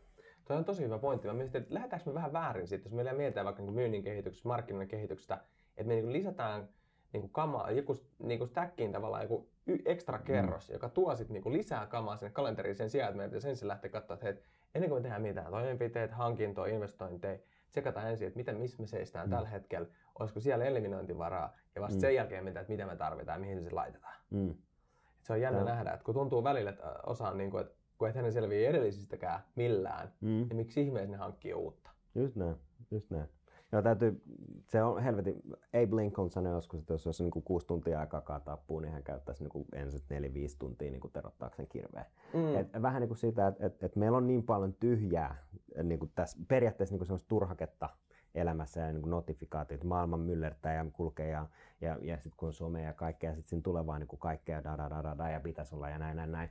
[0.46, 1.28] Toi on tosi hyvä pointti.
[1.28, 4.48] Mä mietin, että lähdetäänkö me vähän väärin siitä, jos meillä mietitään vaikka niin myynnin kehityksestä,
[4.48, 5.44] markkinoinnin kehityksestä,
[5.78, 6.70] että me niin lisätään
[7.14, 9.50] niin kuin kamaa, joku niin kuin stackiin tavallaan joku
[9.86, 10.74] ekstra kerros, mm.
[10.74, 13.68] joka tuo sit niin kuin lisää kamaa sinne kalenteriin sen sijaan, että meidän pitäisi ensin
[13.68, 14.36] lähteä katsoa, että hei,
[14.76, 19.28] ennen kuin me tehdään mitään toimenpiteitä, hankintoja, investointeja, tsekataan ensin, että miten, missä me seistään
[19.28, 19.32] Mm.
[19.32, 19.88] tällä hetkellä,
[20.20, 22.02] olisiko siellä eliminointivaraa, ja vasta Mm.
[22.02, 24.16] sen jälkeen mitä, että mitä me tarvitaan ja mihin se laitetaan.
[24.30, 24.50] Mm.
[24.50, 25.68] Et se on jännä Joo.
[25.68, 28.70] nähdä, että kun tuntuu välillä, että osa on niin kuin, että kun et hänen selviä
[28.70, 30.28] edellisistäkään millään, Mm.
[30.30, 31.90] niin miksi ihmeessä ne hankkii uutta?
[32.16, 32.56] Just näin,
[32.92, 33.30] just näin.
[33.72, 34.22] Joo, täytyy,
[34.68, 38.58] se on helvetin, Abe Lincoln sanoi joskus, että jos olisi niin kuusi tuntia aikaa kaataa
[38.58, 42.06] puu, niin hän käyttäisi niin ensin neljä, viisi tuntia niin terottaakseen kirveen.
[42.34, 42.40] Mm.
[42.40, 42.56] Mm.
[42.56, 45.36] Et, vähän niin kuin sitä, että et, et meillä on niin paljon tyhjää,
[45.84, 47.90] niin kuin tässä periaatteessa niin kuin semmoista turhaketta
[48.36, 51.48] elämässä ja niin kuin notifikaatiot, maailman myllertää ja kulkee ja,
[51.82, 54.20] ja, ja sitten kun on some ja kaikkea, ja sitten siinä tulee vaan niin kuin
[54.20, 56.50] kaikkea da, da, da, da, da, ja pitäisi olla ja näin, näin, näin.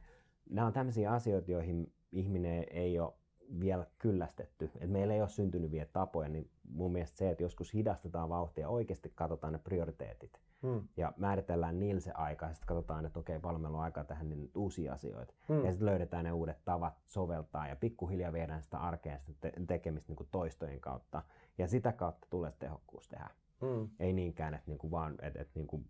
[0.50, 3.12] Nämä on tämmöisiä asioita, joihin ihminen ei ole
[3.60, 7.74] vielä kyllästetty, että meillä ei ole syntynyt vielä tapoja, niin mun mielestä se, että joskus
[7.74, 10.88] hidastetaan vauhtia, oikeasti katsotaan ne prioriteetit Mm.
[10.96, 14.22] ja määritellään niillä se aika ja sitten katsotaan, että okei, paljon meillä on aikaa tehdä
[14.24, 15.34] niin uusia asioita.
[15.48, 15.64] Mm.
[15.64, 20.08] Ja sitten löydetään ne uudet tavat soveltaa ja pikkuhiljaa viedään sitä arkea sitä te- tekemistä
[20.08, 21.22] niin kuin toistojen kautta.
[21.58, 23.30] Ja sitä kautta tulee tehokkuus tehdä.
[23.60, 23.88] Mm.
[24.00, 25.84] Ei niinkään, että niinku vaan että, että niinku,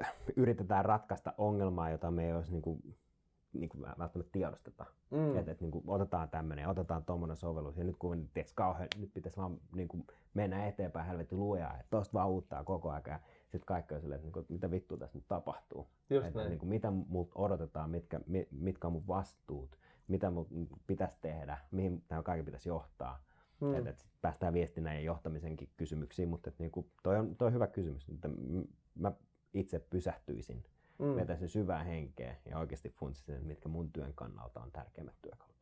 [0.00, 2.52] äh, yritetään ratkaista ongelmaa, jota me ei olisi
[3.52, 4.86] niinku, niinku välttämättä tiedosteta.
[5.10, 5.36] Mm.
[5.36, 9.36] Että et, niinku, otetaan tämmöinen, otetaan tuommoinen sovellus ja nyt kun tiiäks, kauhean, nyt pitäisi
[9.36, 13.02] vaan niinku, mennä eteenpäin helvetti lujaa, että tosta vaan uuttaa koko ajan.
[13.06, 15.88] Ja sitten kaikki on silleen, että niinku, mitä vittua tässä nyt tapahtuu.
[16.10, 16.50] Just että, näin.
[16.50, 20.46] niinku, mitä multa odotetaan, mitkä, mi- mitkä on mun vastuut, mitä mun
[20.86, 23.24] pitäisi tehdä, mihin tämä kaikki pitäisi johtaa.
[23.60, 23.74] Mm.
[23.74, 27.54] Että et sit päästään viestinnän ja johtamisenkin kysymyksiin, mutta et niinku, toi, on, toi on
[27.54, 28.08] hyvä kysymys.
[28.08, 28.28] Että
[28.94, 29.12] mä
[29.54, 30.64] itse pysähtyisin,
[31.02, 31.16] Mm.
[31.16, 35.56] vetäisin syvää henkeä ja oikeasti funtsisin, mitkä mun työn kannalta on tärkeimmät työkalut.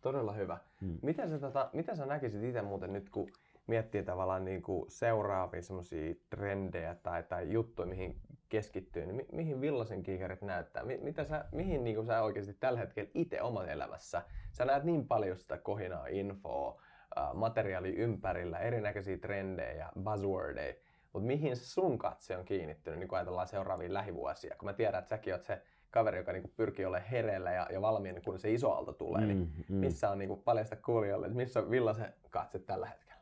[0.00, 0.58] Todella hyvä.
[0.80, 0.98] Mm.
[1.02, 3.28] Miten sä, tota, mitä sä näkisit itse muuten nyt, kun
[3.66, 9.60] miettii tavallaan niin kuin seuraavia semmoisia trendejä tai, tai juttuja, mihin keskittyy, niin mi- mihin
[9.60, 10.82] villasen kiikarit näyttää?
[10.84, 14.22] Mi- mitä sä, mihin niin kuin sä oikeasti tällä hetkellä itse oman elämässä?
[14.52, 16.82] Sä näet niin paljon sitä kohinaa, infoa,
[17.18, 20.74] äh, materiaali ympärillä, erinäköisiä trendejä ja buzzwordeja,
[21.14, 24.56] mutta mihin sun katse on kiinnittynyt, niin kun ajatellaan seuraavia lähivuosia?
[24.58, 27.80] Kun mä tiedän, että säkin oot se kaveri, joka niin pyrkii olemaan hereillä ja, ja
[27.80, 29.76] valmiina, kun se iso aalto tulee, niin mm.
[29.76, 33.20] missä on niinku paljasta kuulijoille, että missä on Villasen katse tällä hetkellä?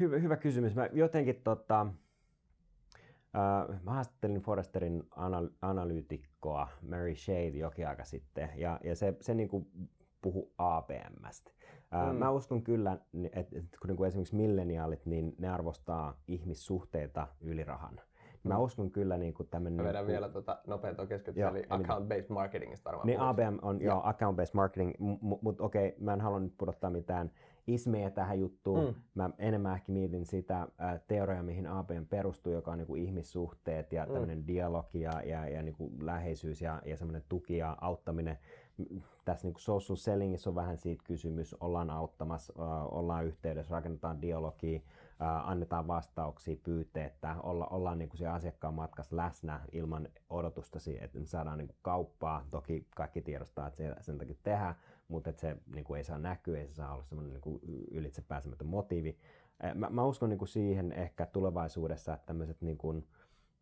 [0.00, 0.74] Hyvä, hyvä kysymys.
[0.74, 1.86] Mä jotenkin tota,
[3.28, 9.34] Uh, mä haastattelin Forresterin anal- analyytikkoa Mary Shade jokin aika sitten, ja, ja se, se
[9.34, 9.66] niin kuin
[10.22, 11.50] puhu APMstä.
[11.94, 12.18] Uh, mm.
[12.18, 12.98] Mä uskon kyllä,
[13.32, 18.00] että et, kun niin esimerkiksi milleniaalit, niin ne arvostaa ihmissuhteita yli rahan.
[18.44, 18.60] Mä mm.
[18.60, 19.76] uskon kyllä niin kuin tämmöinen...
[19.76, 23.06] Mä vedän niin vielä tota, nopeaa keskeytystä, eli account-based marketingista varmaan.
[23.06, 26.90] Niin ABM on, joo, account-based marketing, mutta mut, okei, okay, mä en halua nyt pudottaa
[26.90, 27.30] mitään
[27.66, 28.84] ismejä tähän juttuun.
[28.84, 28.94] Mm.
[29.14, 33.92] Mä enemmän ehkä mietin sitä äh, teoriaa, mihin ABM perustuu, joka on niin kuin ihmissuhteet
[33.92, 34.12] ja mm.
[34.12, 38.38] tämmöinen dialogi ja, ja, ja niin kuin läheisyys ja, ja semmoinen tuki ja auttaminen.
[39.24, 42.52] Tässä niin social sellingissa on vähän siitä kysymys, ollaan auttamassa,
[42.90, 44.80] ollaan yhteydessä, rakennetaan dialogia,
[45.44, 51.58] annetaan vastauksia pyyteettä, olla, ollaan niin kuin siellä asiakkaan matkassa läsnä ilman odotusta, että saadaan
[51.58, 52.44] niin kuin kauppaa.
[52.50, 54.74] Toki kaikki tiedostaa, että se sen takia tehdään,
[55.08, 57.60] mutta että se niin kuin ei saa näkyä, ei se saa olla semmoinen niin kuin
[57.90, 59.18] ylitse pääsemätön motiivi.
[59.74, 63.06] Mä, mä uskon niin kuin siihen ehkä tulevaisuudessa, että tämmöiset niin kuin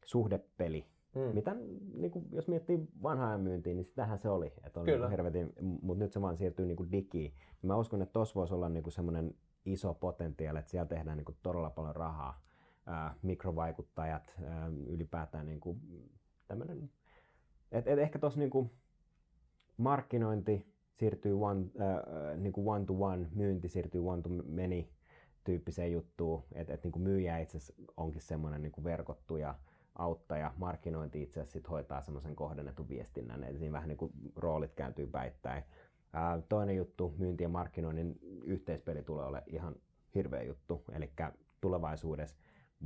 [0.04, 1.34] suhdepeli, Hmm.
[1.34, 1.56] Mitä,
[1.94, 4.52] niin kuin, jos miettii vanhaa myyntiä, niin sitähän se oli.
[4.64, 5.08] Että oli Kyllä.
[5.08, 7.32] Hervetin, mutta nyt se vaan siirtyy niin kuin digiin.
[7.62, 11.24] Mä uskon, että tuossa voisi olla niin kuin semmoinen iso potentiaali, että siellä tehdään niin
[11.24, 12.42] kuin todella paljon rahaa.
[12.86, 15.80] Ää, mikrovaikuttajat, ää, ylipäätään niin kuin
[16.48, 16.90] tämmöinen,
[17.72, 18.70] et, et ehkä tuossa niin kuin
[19.76, 24.84] markkinointi siirtyy one, ää, niin kuin one to one, myynti siirtyy one to many
[25.44, 27.58] tyyppiseen juttuun, että et, niin myyjä itse
[27.96, 29.54] onkin semmoinen niin verkottuja
[29.98, 35.06] auttaja, markkinointi itse asiassa hoitaa semmoisen kohdennetun viestinnän, eli siinä vähän niin kuin roolit kääntyy
[35.06, 35.64] päittäin.
[36.12, 39.76] Ää, toinen juttu, myynti ja markkinoinnin yhteispeli tulee olemaan ihan
[40.14, 41.12] hirveä juttu, eli
[41.60, 42.36] tulevaisuudessa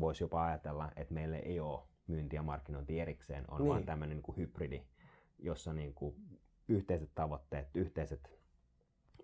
[0.01, 3.69] voisi jopa ajatella, että meillä ei ole myynti ja markkinointi erikseen, on niin.
[3.69, 4.83] vain tämmöinen niin kuin hybridi,
[5.39, 6.15] jossa niin kuin
[6.69, 8.41] yhteiset tavoitteet, yhteiset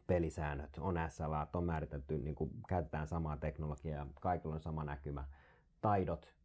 [0.06, 0.78] pelisäännöt.
[0.80, 5.24] On SLA, on määritelty, niin kuin käytetään samaa teknologiaa, kaikilla on sama näkymä,
[5.80, 6.35] taidot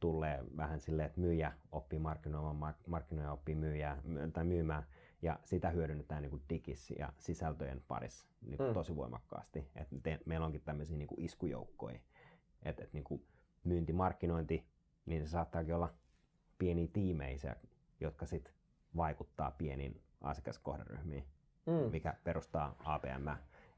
[0.00, 4.82] tulee vähän silleen, että myyjä oppii markkinoimaan, markkinoija oppii myyjää, tai myymään,
[5.22, 8.74] ja sitä hyödynnetään niin kuin digissä ja sisältöjen parissa niin kuin mm.
[8.74, 9.68] tosi voimakkaasti.
[9.76, 11.98] Et te, meillä onkin tämmöisiä niin kuin iskujoukkoja,
[12.62, 13.26] että et, niin kuin
[13.64, 14.66] myynti, markkinointi,
[15.06, 15.94] niin se saattaakin olla
[16.58, 17.56] pieniä tiimeisiä,
[18.00, 18.54] jotka sitten
[18.96, 21.24] vaikuttaa pieniin asiakaskohderyhmiin,
[21.66, 21.90] mm.
[21.90, 23.28] mikä perustaa APM.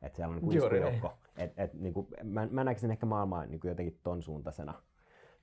[0.02, 1.18] Että siellä on niin kuin iskujoukko.
[1.36, 4.82] Et, et, niin kuin, mä, mä näkisin ehkä maailmaa niin kuin jotenkin ton suuntaisena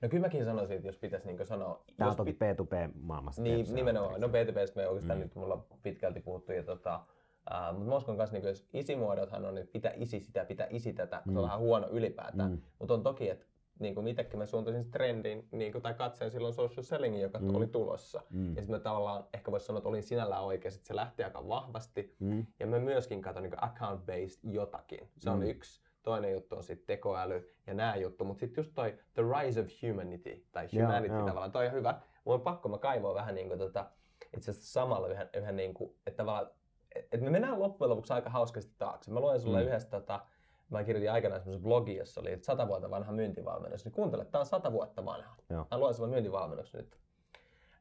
[0.02, 1.84] No kyllä mäkin sanoisin, että jos pitäisi niin sanoa...
[1.96, 3.42] Tämä on toki P2P-maailmassa.
[3.42, 4.20] Niin, nimenomaan.
[4.20, 5.22] No P2P me oikeastaan mm.
[5.22, 6.52] nyt mulla pitkälti puhuttu.
[6.52, 7.00] Ja tota,
[7.50, 10.92] Uh, mutta mä uskon myös, niin jos isimuodothan on, että pitää isi sitä, pitää isi
[10.92, 11.32] tätä, mm.
[11.32, 11.46] se on mm.
[11.46, 12.50] vähän huono ylipäätään.
[12.50, 12.60] Mm.
[12.78, 13.46] Mutta on toki, että
[13.78, 17.54] niin kuin itsekin mä suuntaisin trendin niin kuin, tai katseen silloin social sellingin, joka mm.
[17.54, 18.22] oli tulossa.
[18.30, 18.48] Mm.
[18.48, 21.48] Ja sitten mä tavallaan ehkä voisi sanoa, että olin sinällään oikeassa, että se lähti aika
[21.48, 22.16] vahvasti.
[22.18, 22.46] Mm.
[22.60, 25.08] Ja mä myöskin katson niin account-based jotakin.
[25.18, 25.36] Se mm.
[25.36, 29.22] on yksi toinen juttu on sitten tekoäly ja nämä juttu, mutta sitten just toi The
[29.22, 32.00] Rise of Humanity, tai Humanity yeah, tavallaan, toi on hyvä.
[32.24, 33.90] Mulla on pakko, mä kaivoin vähän niin kuin tota,
[34.36, 36.50] itse asiassa samalla yhden, yhden niin kuin, että tavallaan,
[36.94, 39.10] että me mennään loppujen lopuksi aika hauskasti taakse.
[39.10, 39.66] Mä luen sulle mm.
[39.66, 40.20] yhdestä, tota,
[40.70, 44.46] mä kirjoitin aikanaan semmoisen blogi, jossa oli sata vuotta vanha myyntivalmennus, niin kuuntele, tää on
[44.46, 45.36] sata vuotta vanha.
[45.50, 45.66] Joo.
[45.70, 46.98] Mä luen sulle myyntivalmennuksen nyt.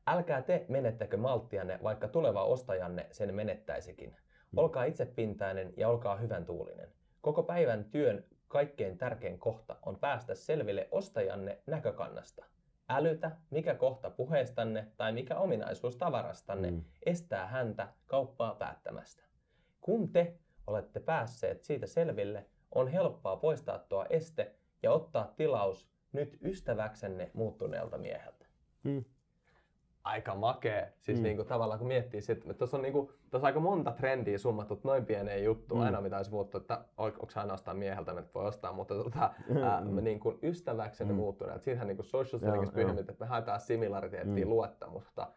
[0.07, 4.09] Älkää te menettäkö malttianne, vaikka tuleva ostajanne sen menettäisikin.
[4.09, 4.57] Mm.
[4.57, 6.89] Olkaa itsepintainen ja olkaa hyvän tuulinen.
[7.21, 12.45] Koko päivän työn kaikkein tärkein kohta on päästä selville ostajanne näkökannasta.
[12.89, 16.83] Älytä, mikä kohta puheestanne tai mikä ominaisuus tavarastanne mm.
[17.05, 19.23] estää häntä kauppaa päättämästä.
[19.81, 26.37] Kun te olette päässeet siitä selville, on helppoa poistaa tuo este ja ottaa tilaus nyt
[26.41, 28.45] ystäväksenne muuttuneelta mieheltä.
[28.83, 29.03] Mm
[30.03, 30.87] aika makea.
[30.99, 31.23] Siis mm.
[31.23, 35.43] niinku, tavallaan kun miettii, että tuossa on, niinku, tuossa aika monta trendiä summattu noin pieneen
[35.43, 35.81] juttuun.
[35.81, 35.85] Mm.
[35.85, 39.57] Aina mitä olisi muuttu, että onko aina ostaa mieheltä, että voi ostaa, mutta tota, mm.
[39.57, 41.17] ää, niinku, ystäväksemme mm.
[41.17, 41.63] muuttuneet.
[41.63, 44.49] Siitähän niinku social sellingissa pyhimit, että me haetaan similariteettia, mm.
[44.51, 45.27] luottamusta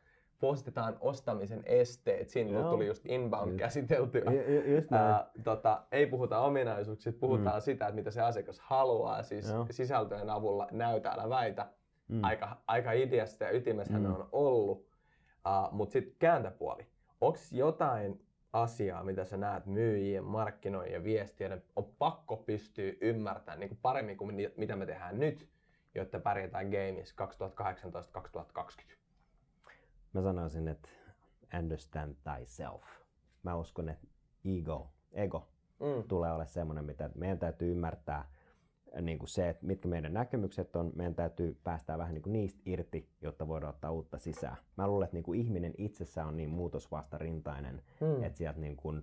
[0.40, 2.28] postitaan ostamisen esteet.
[2.28, 2.70] Siinä Joo.
[2.70, 4.20] tuli just inbound käsiteltyä.
[4.20, 7.60] J- just Ää, tota, ei puhuta ominaisuuksista, puhutaan mm.
[7.60, 9.66] sitä, että mitä se asiakas haluaa, siis Joo.
[9.70, 11.66] sisältöjen avulla näytä, älä väitä
[12.12, 12.24] mm.
[12.24, 14.04] aika, aika ideasta ja ytimessä mm.
[14.04, 14.86] on ollut.
[15.46, 16.86] Uh, Mutta sitten kääntöpuoli.
[17.20, 23.78] Onko jotain asiaa, mitä sä näet myyjien, markkinoijien, viestiöiden, on pakko pystyä ymmärtämään niin kuin
[23.82, 25.48] paremmin kuin mitä me tehdään nyt,
[25.94, 27.26] jotta pärjätään gameissa
[28.90, 28.96] 2018-2020?
[30.12, 30.88] Mä sanoisin, että
[31.58, 32.82] understand thyself.
[33.42, 34.06] Mä uskon, että
[34.44, 35.48] ego, ego
[35.80, 36.08] mm.
[36.08, 38.28] tulee olla semmoinen, mitä meidän täytyy ymmärtää–
[39.00, 42.62] niin kuin se, että mitkä meidän näkemykset on, meidän täytyy päästää vähän niin kuin niistä
[42.66, 44.56] irti, jotta voidaan ottaa uutta sisään.
[44.76, 48.22] Mä luulen, että niin kuin ihminen itsessään on niin muutosvastarintainen, mm.
[48.22, 49.02] että sieltä niin kuin,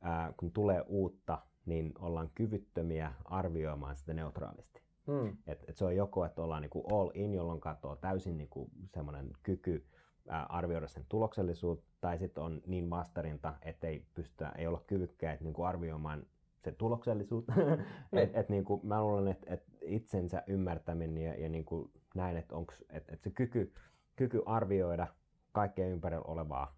[0.00, 4.82] ää, kun tulee uutta, niin ollaan kyvyttömiä arvioimaan sitä neutraalisti.
[5.06, 5.36] Mm.
[5.46, 9.30] Et, et se on joko, että ollaan niinku all in, jolloin katsoo täysin niinku semmoinen
[9.42, 9.84] kyky
[10.28, 15.44] ää, arvioida sen tuloksellisuutta, tai sitten on niin masterinta, että ei, pystytä, ei olla kyvykkäitä
[15.44, 16.26] niinku arvioimaan
[16.64, 17.52] se tuloksellisuutta.
[18.12, 18.22] Niin.
[18.22, 22.54] et, et niinku, mä luulen, että et itsensä ymmärtäminen ja, ja niinku näin, että
[22.90, 23.72] et, et se kyky,
[24.16, 25.06] kyky arvioida
[25.52, 26.76] kaikkea ympärillä olevaa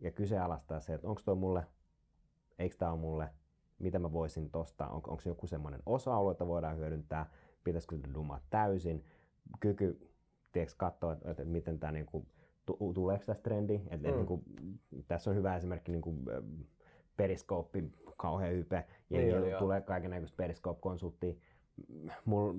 [0.00, 1.66] ja kyseenalaistaa se, että onko tuo mulle,
[2.58, 3.28] eikö tämä ole mulle,
[3.78, 7.30] mitä mä voisin tosta, on, onko joku semmoinen osa-alue, jota voidaan hyödyntää,
[7.64, 9.04] pitäisikö se dumaa täysin,
[9.60, 10.12] kyky
[10.52, 12.26] tiedätkö, katsoa, että, että miten tämä niinku,
[12.94, 13.74] tuleeko tässä trendi.
[13.74, 14.08] Et, mm.
[14.08, 14.42] et, niinku,
[15.08, 16.14] tässä on hyvä esimerkki niinku,
[17.16, 17.84] periskooppi,
[18.16, 21.34] kauhean hype, jengi niin, tulee kaiken näköistä periskoop-konsulttia.
[22.24, 22.54] Mul,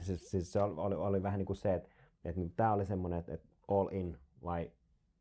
[0.00, 1.88] siis, siis se oli, oli, oli vähän niin kuin se, että,
[2.24, 4.70] että niin, tämä oli semmoinen, että, että all in vai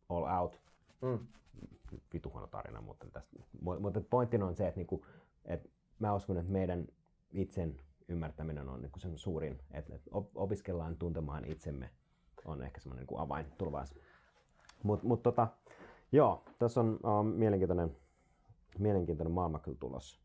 [0.10, 0.60] all out.
[1.02, 1.20] Mm.
[2.14, 5.06] Vitu huono tarina, mutta, tästä, mutta pointtina on se, että, niinku,
[5.46, 6.88] että mä uskon, että meidän
[7.32, 11.90] itsen ymmärtäminen on niinku sen suurin, että, että opiskellaan tuntemaan itsemme
[12.46, 14.08] on ehkä semmoinen niin avain tulevaisuuteen.
[14.84, 15.48] Mutta mut tota,
[16.12, 17.96] joo, tässä on uh, mielenkiintoinen,
[18.80, 20.24] mielenkiintoinen maailma kyllä tulossa.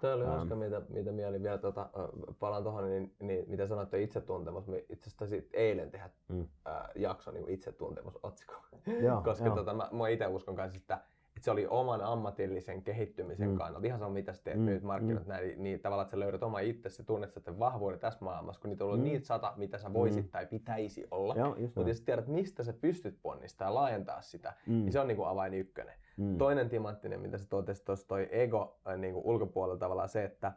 [0.00, 1.90] Tämä oli hauska, um, mitä, mitä mieli vielä, tota,
[2.38, 4.66] palaan tuohon, niin, niin, mitä sanoitte itsetuntemus.
[4.66, 6.48] Me itse asiassa eilen tehdä mm.
[6.64, 8.54] ää, jakso niin itsetuntemusotsikko.
[9.24, 9.56] Koska joo.
[9.56, 11.00] Tota, mä, mä itse uskon kanssa, että
[11.40, 13.56] se oli oman ammatillisen kehittymisen mm.
[13.56, 13.86] kannalta.
[13.86, 14.64] Ihan sama, mitä sä teet mm.
[14.64, 15.28] nyt markkinat, mm.
[15.28, 18.84] näin, niin, tavallaan, että sä löydät oma itsesi, tunnet sen vahvuuden tässä maailmassa, kun niitä
[18.84, 19.10] on ollut mm.
[19.10, 20.30] niitä sata, mitä sä voisit mm.
[20.30, 21.34] tai pitäisi olla.
[21.74, 24.72] Mutta jos tiedät, mistä sä pystyt ponnistamaan ja laajentaa sitä, mm.
[24.72, 25.94] niin se on niin kuin avain ykkönen.
[26.16, 26.38] Mm.
[26.38, 30.52] Toinen timanttinen, mitä sä totesit tuossa toi ego äh, niin kuin ulkopuolella tavallaan se, että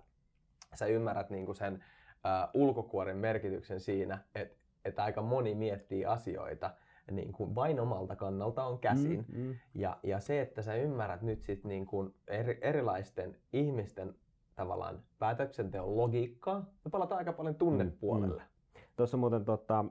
[0.73, 6.71] sä ymmärrät niin kuin sen uh, ulkokuoren merkityksen siinä, että, että aika moni miettii asioita,
[7.11, 9.25] niin kuin vain omalta kannalta on käsin.
[9.27, 9.55] Mm, mm.
[9.73, 14.15] Ja, ja se, että sä ymmärrät nyt sit niin kuin eri, erilaisten ihmisten
[14.55, 18.41] tavallaan päätöksenteon logiikkaa, me palataan aika paljon tunnepuolelle.
[18.41, 18.85] Mm, mm.
[18.95, 19.85] Tuossa muuten tota,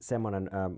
[0.00, 0.70] semmoinen äh,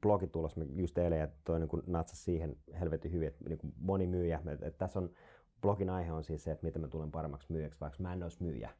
[0.00, 4.40] blogitulos, just eilen, ja toi niin natsas siihen helvetin hyvin, että niin kuin moni myyjä,
[4.52, 5.10] että, että tässä on
[5.60, 8.42] blogin aihe on siis se, että miten mä tulen paremmaksi myyjäksi, vaikka mä en olisi
[8.42, 8.70] myyjä.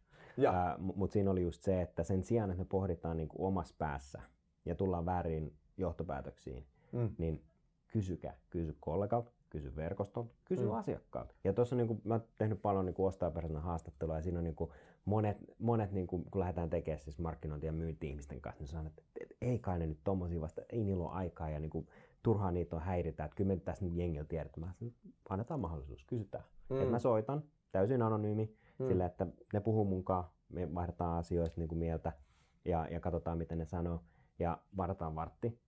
[0.47, 3.75] Äh, Mutta siinä oli just se, että sen sijaan, että me pohditaan niin kuin omassa
[3.79, 4.23] päässä
[4.64, 7.11] ja tullaan väärin johtopäätöksiin, mm.
[7.18, 7.42] niin
[7.92, 10.72] kysykää, kysy kollegalta, kysy verkostolta, kysy mm.
[10.72, 11.35] asiakkaalta.
[11.44, 14.70] Ja tuossa niin mä oon tehnyt paljon niin ostajapersoonan haastattelua ja siinä on niin kuin
[15.04, 19.02] monet, monet niin kuin, kun lähdetään tekemään siis markkinointia ja myynti-ihmisten kanssa, niin sanon, että,
[19.20, 21.87] että ei kai ne nyt tommosia vasta, ei niillä ole aikaa ja niin kuin,
[22.22, 26.44] turhaan niitä on häiritä, että kyllä me tässä nyt jengillä tiedetään, että annetaan mahdollisuus, kysytään.
[26.70, 26.76] Mm.
[26.76, 28.87] Että mä soitan, täysin anonyymi, mm.
[28.87, 32.12] sillä että ne puhuu munkaan, me vaihdetaan asioista niin kuin mieltä
[32.64, 34.02] ja, ja katsotaan miten ne sanoo
[34.42, 35.59] ja varataan vartti.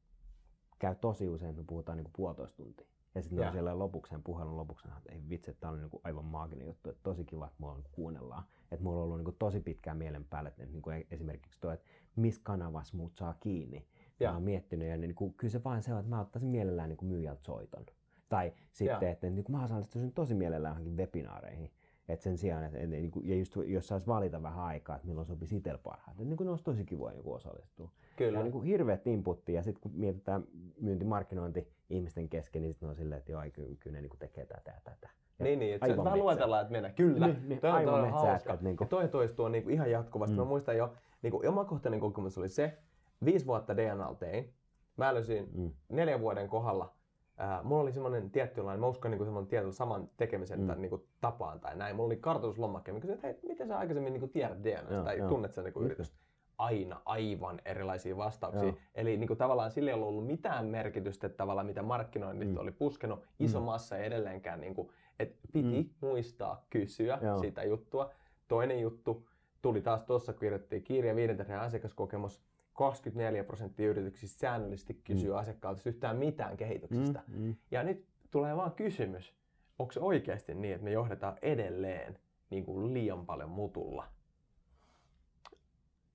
[0.79, 2.87] Käy tosi usein, me puhutaan niin kuin puolitoista tuntia.
[3.15, 6.25] Ja sitten on siellä lopuksi, puhelun lopuksi, että ei vitsi, tämä on niin kuin aivan
[6.25, 8.45] maaginen juttu, että tosi kiva, että mulla kuunnellaan.
[8.71, 11.71] Että mulla on ollut niin kuin tosi pitkään mielen päälle, että niin kuin esimerkiksi tuo,
[11.71, 13.87] että missä kanavassa muut saa kiinni.
[14.21, 14.29] Ja.
[14.29, 16.89] Mä oon miettinyt, ja niin kuin, kyllä se vain se on, että mä ottaisin mielellään
[16.89, 17.87] niin kuin myyjältä soiton.
[18.29, 19.13] Tai sitten, ja.
[19.13, 21.71] että niin kuin mä osallistuisin tosi mielellään johonkin webinaareihin.
[22.09, 25.27] Et sen sijaan, että et, et, ja just jos saisi valita vähän aikaa, että milloin
[25.27, 27.91] sopisi itsellä parhaiten, niin ne olisi tosi kivoa niin osallistua.
[28.17, 28.39] Kyllä.
[28.39, 30.45] Ja niin kuin hirveät inputtia, ja sitten kun mietitään
[30.81, 34.47] myyntimarkkinointi ihmisten kesken, niin sitten on silleen, että joo, kyllä, kyllä ne niin kuin tekee
[34.47, 35.09] tätä ja tätä.
[35.39, 36.91] Ja niin, niin, että vähän luetellaan, että mennä.
[36.91, 38.59] Kyllä, niin, niin, toi on, on hauska.
[38.61, 38.89] Niin kuin.
[38.89, 40.37] toi toistuu niin kuin ihan jatkuvasti.
[40.37, 40.41] Mm.
[40.41, 42.79] Mä muistan jo, niin kuin omakohtainen kokemus oli se,
[43.25, 44.55] viisi vuotta DNA tein.
[44.97, 45.71] Mä löysin mm.
[45.89, 46.95] neljän vuoden kohdalla
[47.41, 50.81] Äh, mulla oli semmoinen tietynlainen, mä uskon niin semmoinen tietyllä saman tekemisen mm.
[50.81, 51.97] niin kuin, tapaan tai näin.
[51.97, 55.19] Mulla oli kartoituslomakke, mä kysyin, että hei, miten sä aikaisemmin niin kuin, tiedät DNAsta tai
[55.19, 55.29] joo.
[55.29, 56.17] tunnet sen niin yritystä?
[56.59, 58.65] Aina aivan erilaisia vastauksia.
[58.65, 58.79] Joo.
[58.95, 62.57] Eli niin kuin, tavallaan sillä ei ollut mitään merkitystä, että tavallaan mitä markkinoinnit mm.
[62.57, 63.25] oli puskenut.
[63.39, 63.67] Iso mm.
[63.67, 64.89] massa ei edelleenkään, niin kuin,
[65.19, 65.89] että piti mm.
[66.01, 67.39] muistaa kysyä joo.
[67.39, 68.11] sitä juttua.
[68.49, 69.29] Toinen juttu
[69.63, 75.37] tuli taas tuossa, kun kirjoittiin kirja viidentäinen asiakaskokemus 24 prosenttia yrityksistä säännöllisesti kysyy mm.
[75.37, 77.23] asiakkaalta yhtään mitään kehityksestä.
[77.27, 77.57] Mm, mm.
[77.71, 79.35] Ja nyt tulee vaan kysymys,
[79.79, 82.19] onko se oikeasti niin, että me johdetaan edelleen
[82.51, 84.09] niin kuin liian paljon mutulla?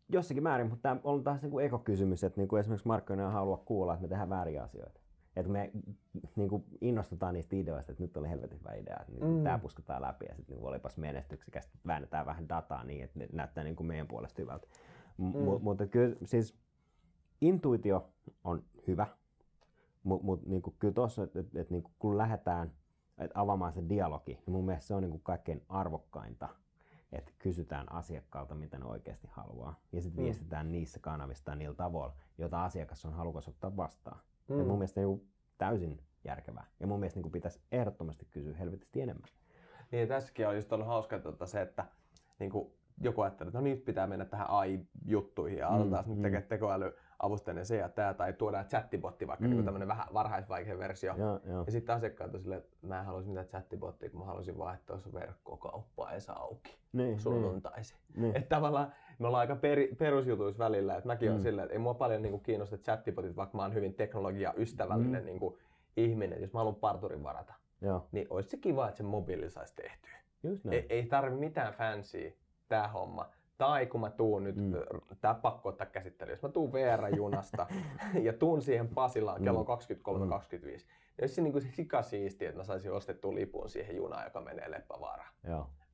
[0.09, 3.57] Jossakin määrin, mutta tämä on taas niin kuin ekokysymys, että niin kuin esimerkiksi markkinoilla haluaa
[3.65, 4.99] kuulla, että me tehdään vääriä asioita.
[5.35, 5.71] Että me
[6.35, 9.43] niin kuin innostutaan niistä ideoista, että nyt oli helvetin hyvä idea, että mm.
[9.43, 13.63] tämä puskataan läpi ja sitten niin olipas menestyksekästä, väännetään vähän dataa niin, että ne näyttää
[13.63, 14.67] niin kuin meidän puolesta hyvältä.
[15.17, 15.33] Mm.
[15.61, 16.55] mutta kyllä siis
[17.41, 18.09] intuitio
[18.43, 19.07] on hyvä,
[20.03, 22.71] mutta mut, niinku, kyllä tuossa, että et, et, niinku, kun lähdetään
[23.17, 26.49] et avaamaan se dialogi, niin mun mielestä se on niinku kaikkein arvokkainta,
[27.11, 29.79] että kysytään asiakkaalta, mitä ne oikeasti haluaa.
[29.91, 30.25] Ja sitten mm.
[30.25, 34.19] viestitään niissä kanavissa niillä tavoilla, joita asiakas on halukas ottaa vastaan.
[34.47, 34.59] Mm.
[34.59, 35.25] Et mun mielestä niinku,
[35.57, 36.67] täysin järkevää.
[36.79, 39.29] Ja mun mielestä niinku, pitäisi ehdottomasti kysyä helvetisti enemmän.
[39.91, 41.85] Niin tässäkin on just ollut hauska että se, että
[42.39, 46.21] niin kuin joku ajattelee, että no nyt pitää mennä tähän AI-juttuihin ja aletaan mm, nyt
[46.21, 46.47] tekemään mm.
[46.47, 49.51] tekoälyavusteinen se ja tämä, tai tuodaan chattibotti vaikka mm.
[49.51, 51.15] niin tämmöinen vähän varhaisvaikea versio.
[51.17, 51.63] Joo, joo.
[51.65, 54.97] Ja sitten asiakkaat on silleen, että mä en haluaisi mitään chattibottia, kun mä haluaisin vaihtaa
[54.99, 57.97] se verkkokauppa edes auki niin, sunnuntaisin.
[58.15, 58.35] Niin.
[58.35, 61.35] Että tavallaan me ollaan aika peri, perusjutuissa välillä, että mäkin mm.
[61.35, 65.21] on silleen, että ei mua paljon niin kuin kiinnosta chattibotit, vaikka mä oon hyvin teknologiaystävällinen
[65.21, 65.25] mm.
[65.25, 65.57] niin kuin
[65.97, 67.53] ihminen, jos mä haluan parturin varata.
[67.81, 68.07] Joo.
[68.11, 70.17] Niin olisi se kiva, että se mobiili saisi tehtyä.
[70.43, 70.75] Just näin.
[70.75, 72.33] Ei, ei tarvi mitään fancy
[72.69, 73.29] tää homma.
[73.57, 74.73] Tai kun mä tuun nyt, mm.
[75.21, 77.67] tää pakko ottaa käsittelyyn, jos mä tuun VR-junasta
[78.27, 79.69] ja tuun siihen Pasilaan kello mm.
[79.69, 80.67] 23.25, mm.
[80.67, 80.81] niin
[81.21, 84.71] olisi se, niin kuin se sikasiisti, että mä saisin ostettua lipun siihen junaan, joka menee
[84.71, 85.33] Leppävaaraan.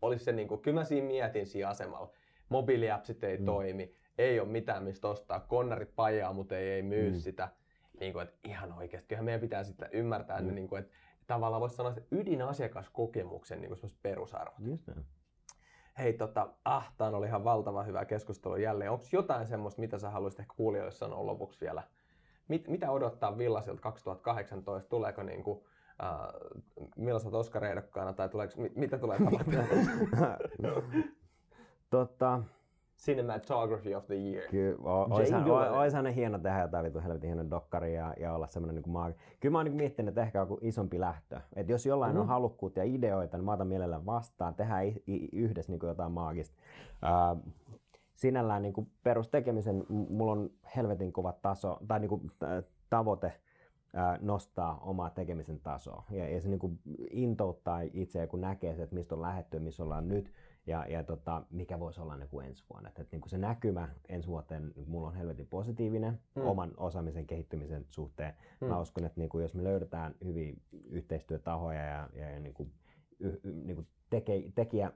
[0.01, 2.11] Olisi se, niin kuin, kyllä mä siinä mietin siinä asemalla.
[2.49, 3.45] Mobiiliäpsit ei mm.
[3.45, 7.17] toimi, ei ole mitään mistä ostaa, konnarit pajaa, mutta ei, ei myy mm.
[7.17, 7.49] sitä.
[7.99, 10.55] Niin kuin, että ihan oikeasti, kyllähän meidän pitää sitten ymmärtää, mm.
[10.55, 10.93] niin kuin, että
[11.27, 14.59] tavallaan voisi sanoa, että ydinasiakaskokemuksen niin perusarvot.
[14.59, 15.05] Just näin.
[15.97, 18.91] Hei, tota, ah, tämä oli ihan valtava hyvä keskustelu jälleen.
[18.91, 21.83] Onko jotain semmoista, mitä sä haluaisit ehkä kuulijoille sanoa lopuksi vielä?
[22.47, 24.89] Mit, mitä odottaa Villasilta 2018?
[24.89, 25.63] Tuleeko niin kuin,
[26.03, 26.19] äh,
[26.97, 29.67] milloin sä Oscar-ehdokkaana tai tuleeko, mit, mitä tulee tapahtumaan?
[31.89, 32.41] tota,
[32.97, 34.49] Cinematography of the Year.
[34.51, 34.77] Kyllä,
[35.09, 38.93] oishan, oishan ne hieno tehdä jotain vitu helvetin hieno dokkari ja, ja olla semmoinen niin
[38.93, 39.17] maagi.
[39.39, 41.39] Kyllä mä oon niin miettinyt, että ehkä joku isompi lähtö.
[41.55, 42.21] Että jos jollain mm.
[42.21, 44.55] on halukkuutta ja ideoita, niin mä otan mielellään vastaan.
[44.55, 44.85] Tehdään
[45.31, 46.55] yhdessä niin jotain maagista.
[47.03, 47.53] Uh,
[48.15, 52.31] sinällään niin kuin perustekemisen, mulla on helvetin kova taso, tai niin kuin,
[52.89, 53.33] tavoite
[54.21, 56.03] nostaa omaa tekemisen tasoa.
[56.11, 56.79] Ja, ja se niin kuin
[57.11, 60.31] intouttaa itseä, kun näkee se, että mistä on lähetty ja missä ollaan nyt
[60.65, 62.89] ja, ja tota, mikä voisi olla niin kuin ensi vuonna.
[62.89, 66.47] Et, et, niin kuin se näkymä ensi vuoteen mulla on helvetin positiivinen mm.
[66.47, 68.33] oman osaamisen kehittymisen suhteen.
[68.61, 68.67] Mm.
[68.67, 70.53] Mä uskon, että niin kuin, jos me löydetään hyviä
[70.89, 72.71] yhteistyötahoja ja, ja, ja niin kuin,
[73.19, 74.91] y, y, niin kuin teke, tekijä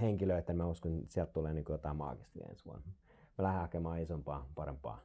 [0.00, 2.86] henkilöitä, niin mä uskon, että sieltä tulee niin kuin jotain maagista ensi vuonna.
[3.38, 5.00] Mä lähden hakemaan isompaa, parempaa.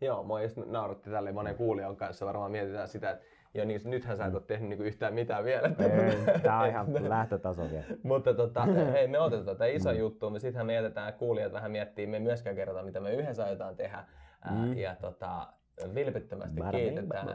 [0.00, 2.26] Joo, mua just nauratti tälle monen kuulijan kanssa.
[2.26, 5.68] Varmaan mietitään sitä, että ja niin, nythän sä et ole tehnyt niinku yhtään mitään vielä.
[5.68, 7.84] Ei, tää on ihan lähtötaso vielä.
[8.02, 9.98] Mutta tota, hei, me otetaan tätä iso mm.
[9.98, 13.76] juttu, me sittenhän me jätetään kuulijat vähän miettiä, me myöskään kerrotaan, mitä me yhdessä aiotaan
[13.76, 14.04] tehdä.
[14.50, 14.78] Mm.
[14.78, 15.46] Ja tota,
[15.94, 17.28] vilpittömästi Mä kiitetään.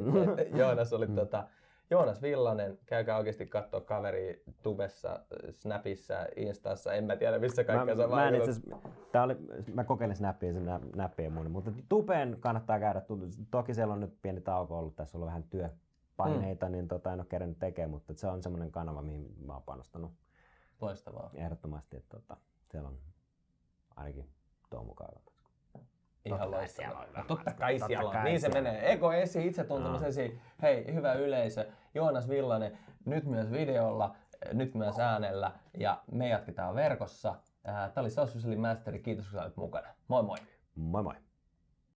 [0.58, 1.14] Joonas oli mm.
[1.14, 1.44] tota,
[1.92, 8.16] Joonas Villanen, käykää oikeasti katsoa kaveri Tubessa, Snapissa, Instassa, en mä tiedä missä kaikkea mä,
[8.16, 8.78] mä,
[9.12, 9.36] tää oli,
[9.74, 13.02] mä kokeilin Snappia sen näppiä mun, mutta Tubeen kannattaa käydä.
[13.50, 16.72] Toki siellä on nyt pieni tauko ollut, tässä on ollut vähän työpaineita, mm.
[16.72, 20.12] niin tota, en ole kerännyt tekemään, mutta se on semmoinen kanava, mihin mä oon panostanut.
[20.80, 21.30] Loistavaa.
[21.34, 22.36] Ehdottomasti, että tota,
[22.70, 22.98] siellä on
[23.96, 24.28] ainakin
[24.70, 25.31] tuo mukaan.
[26.24, 27.06] Ihan loistavaa.
[27.16, 28.12] No, totta kai totta siellä on.
[28.12, 28.92] Kai niin se menee.
[28.92, 30.06] Ego esi, itsetuntemus no.
[30.06, 30.40] esi.
[30.62, 31.66] Hei, hyvä yleisö.
[31.94, 34.14] Joonas Villanen, nyt myös videolla,
[34.52, 37.34] nyt myös äänellä ja me jatketaan verkossa.
[37.62, 38.98] Tämä oli Saususelin Masteri.
[38.98, 39.88] Kiitos kun sä olit mukana.
[40.08, 40.38] Moi moi.
[40.74, 41.14] Moi moi.